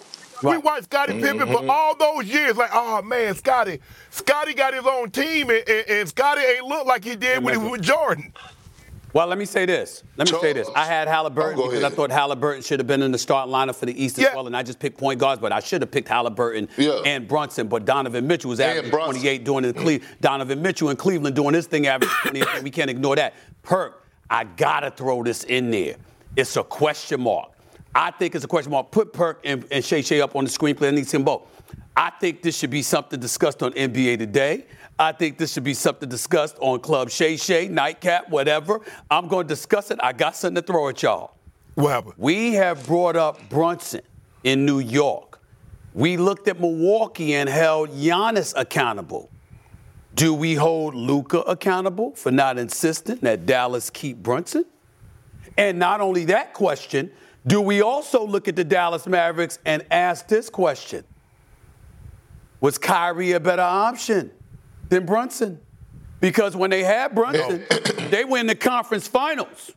[0.42, 0.52] Right.
[0.52, 1.66] We watched Scottie Pippen mm-hmm.
[1.66, 2.56] for all those years.
[2.56, 3.80] Like, oh man, Scottie,
[4.10, 7.54] Scottie got his own team, and, and, and Scottie ain't look like he did when
[7.54, 8.32] he was with Jordan.
[9.14, 10.02] Well, let me say this.
[10.16, 10.42] Let me Charles.
[10.42, 10.68] say this.
[10.74, 11.92] I had Halliburton oh, because ahead.
[11.92, 14.34] I thought Halliburton should have been in the start lineup for the East as yeah.
[14.34, 17.00] well, and I just picked point guards, but I should have picked Halliburton yeah.
[17.06, 17.68] and Brunson.
[17.68, 21.68] But Donovan Mitchell was averaging 28 doing the Cle- Donovan Mitchell in Cleveland doing his
[21.68, 22.62] thing averaging 28.
[22.64, 23.34] we can't ignore that.
[23.62, 25.94] Perk, I gotta throw this in there.
[26.34, 27.52] It's a question mark.
[27.94, 28.90] I think it's a question mark.
[28.90, 30.88] Put Perk and, and Shay Shay up on the screenplay.
[30.88, 31.42] I need them both.
[31.96, 34.64] I think this should be something discussed on NBA Today.
[34.98, 38.80] I think this should be something discussed on Club Shay Shay, Nightcap, whatever.
[39.10, 39.98] I'm going to discuss it.
[40.02, 41.34] I got something to throw at y'all.
[41.74, 42.14] What happened?
[42.16, 44.02] We have brought up Brunson
[44.44, 45.40] in New York.
[45.94, 49.30] We looked at Milwaukee and held Giannis accountable.
[50.14, 54.64] Do we hold Luka accountable for not insisting that Dallas keep Brunson?
[55.56, 57.10] And not only that question,
[57.46, 61.04] do we also look at the Dallas Mavericks and ask this question?
[62.60, 64.30] Was Kyrie a better option?
[64.88, 65.60] Than Brunson.
[66.20, 67.64] Because when they had Brunson,
[68.10, 69.72] they win the conference finals.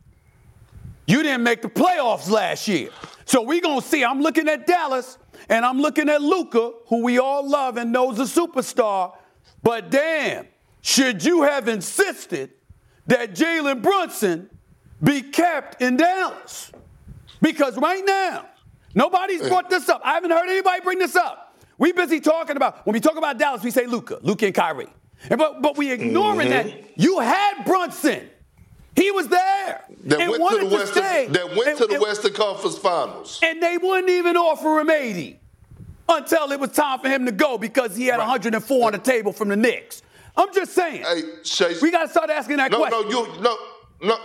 [1.06, 2.90] You didn't make the playoffs last year.
[3.26, 4.04] So we're going to see.
[4.04, 5.18] I'm looking at Dallas
[5.50, 9.16] and I'm looking at Luka, who we all love and knows a superstar.
[9.64, 10.48] But damn,
[10.82, 12.52] should you have insisted
[13.08, 14.50] that Jalen Brunson
[15.04, 16.72] be kept in Dallas?
[17.42, 18.48] Because right now,
[18.96, 20.02] nobody's brought this up.
[20.04, 21.47] I haven't heard anybody bring this up.
[21.78, 24.88] We busy talking about when we talk about Dallas, we say Luca, Luka and Kyrie.
[25.30, 26.70] And but but we ignoring mm-hmm.
[26.70, 28.30] that you had Brunson.
[28.96, 29.84] He was there.
[30.06, 31.28] That and went to the Western, stay.
[31.28, 33.40] that went and, to the and, Western Conference Finals.
[33.44, 35.40] And they wouldn't even offer him 80
[36.10, 38.28] until it was time for him to go because he had right.
[38.28, 40.02] 104 on the table from the Knicks.
[40.36, 41.04] I'm just saying.
[41.04, 43.10] Hey, Shay, we got to start asking that no, question.
[43.10, 43.58] No, you no.
[44.00, 44.16] No,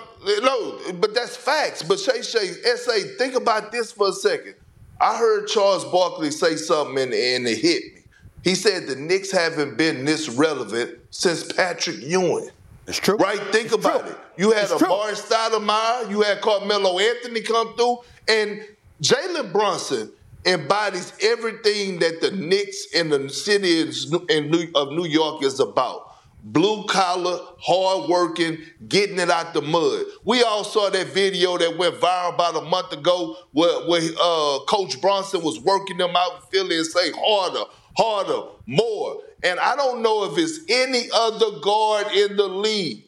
[0.42, 1.82] no, but that's facts.
[1.82, 4.55] But Shay Shay, SA, think about this for a second.
[5.01, 8.03] I heard Charles Barkley say something and, end that hit me.
[8.45, 12.51] He said the Knicks haven't been this relevant since Patrick Ewing.
[12.86, 13.16] It's true.
[13.16, 13.38] Right?
[13.53, 14.11] Think it's about true.
[14.11, 14.18] it.
[14.36, 18.64] You had it's a Amar'e Stoudemire, you had Carmelo Anthony come through, and
[19.01, 20.11] Jalen Brunson
[20.45, 26.11] embodies everything that the Knicks in the city of New York is about.
[26.45, 30.05] Blue collar, hard working, getting it out the mud.
[30.24, 34.59] We all saw that video that went viral about a month ago where, where uh,
[34.66, 39.22] Coach Brunson was working them out in Philly and say harder, harder, more.
[39.45, 43.05] And I don't know if it's any other guard in the league,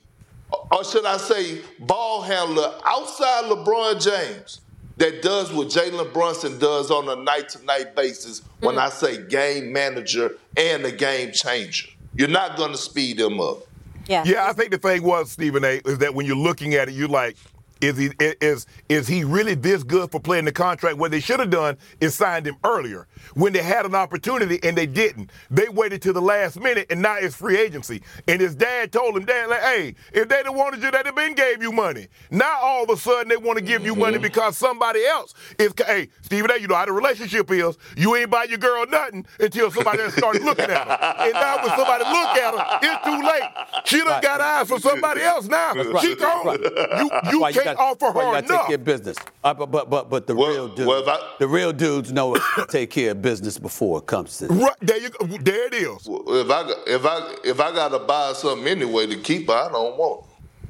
[0.71, 4.61] or should I say, ball handler outside LeBron James
[4.99, 8.79] that does what Jalen Brunson does on a night to night basis when mm.
[8.79, 11.89] I say game manager and a game changer.
[12.17, 13.59] You're not going to speed them up.
[14.07, 14.23] Yeah.
[14.27, 16.93] Yeah, I think the thing was, Stephen A, is that when you're looking at it,
[16.93, 17.37] you're like,
[17.81, 18.11] is he
[18.41, 20.97] is is he really this good for playing the contract?
[20.97, 24.77] What they should have done is signed him earlier when they had an opportunity and
[24.77, 25.31] they didn't.
[25.51, 28.03] They waited to the last minute and now it's free agency.
[28.29, 31.15] And his dad told him, Dad, like, hey, if they'd have wanted you, they'd have
[31.15, 32.09] been gave you money.
[32.31, 34.01] Now all of a sudden they want to give you mm-hmm.
[34.01, 35.73] money because somebody else is.
[35.85, 37.77] Hey, Stephen A, you know how the relationship is.
[37.97, 41.25] You ain't buy your girl nothing until somebody else started looking at her.
[41.25, 43.85] And now when somebody look at her, it's too late.
[43.85, 44.23] She done right.
[44.23, 45.73] got eyes for somebody else now.
[45.75, 46.01] Right.
[46.03, 46.47] She gone.
[46.47, 46.61] Right.
[46.61, 48.67] You, you can't gotta, offer her you enough.
[48.67, 49.17] Take of business.
[49.45, 52.35] Uh, but but but but the well, real dudes, well, I, the real dudes know
[52.35, 54.47] to take care of business before it comes to.
[54.47, 55.27] Right there, you go.
[55.27, 56.09] there it is.
[56.09, 59.71] Well, if I if I if I gotta buy something anyway to keep her, I
[59.71, 60.25] don't want.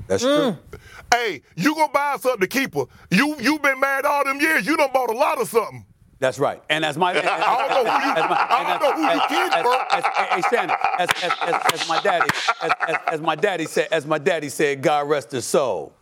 [0.09, 0.59] That's mm.
[0.71, 0.81] true.
[1.13, 2.87] Hey, you gonna buy something to keep her?
[3.13, 4.67] You you been married all them years.
[4.67, 5.87] You done bought a lot of something.
[6.19, 6.61] That's right.
[6.69, 9.03] And as my, as, I don't know who you, as my, I don't know who
[9.03, 10.31] your kids were.
[10.35, 12.31] Hey, Shannon, as, as, as, as my daddy,
[12.63, 15.93] as, as, as my daddy said, as my daddy said, God rest his soul.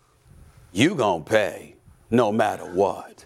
[0.72, 1.71] You gonna pay
[2.12, 3.24] no matter what.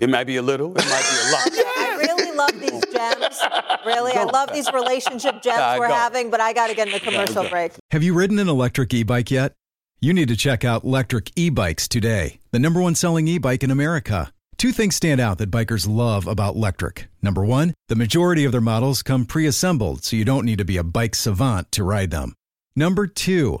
[0.00, 1.66] It might be a little, it might be a lot.
[1.78, 3.40] I really love these gems.
[3.86, 7.00] Really, I love these relationship gems we're having, but I got to get in the
[7.00, 7.72] commercial break.
[7.92, 9.54] Have you ridden an electric e bike yet?
[10.00, 13.62] You need to check out Lectric E Bikes today, the number one selling e bike
[13.62, 14.32] in America.
[14.58, 17.04] Two things stand out that bikers love about Lectric.
[17.22, 20.64] Number one, the majority of their models come pre assembled, so you don't need to
[20.64, 22.34] be a bike savant to ride them.
[22.76, 23.60] Number two,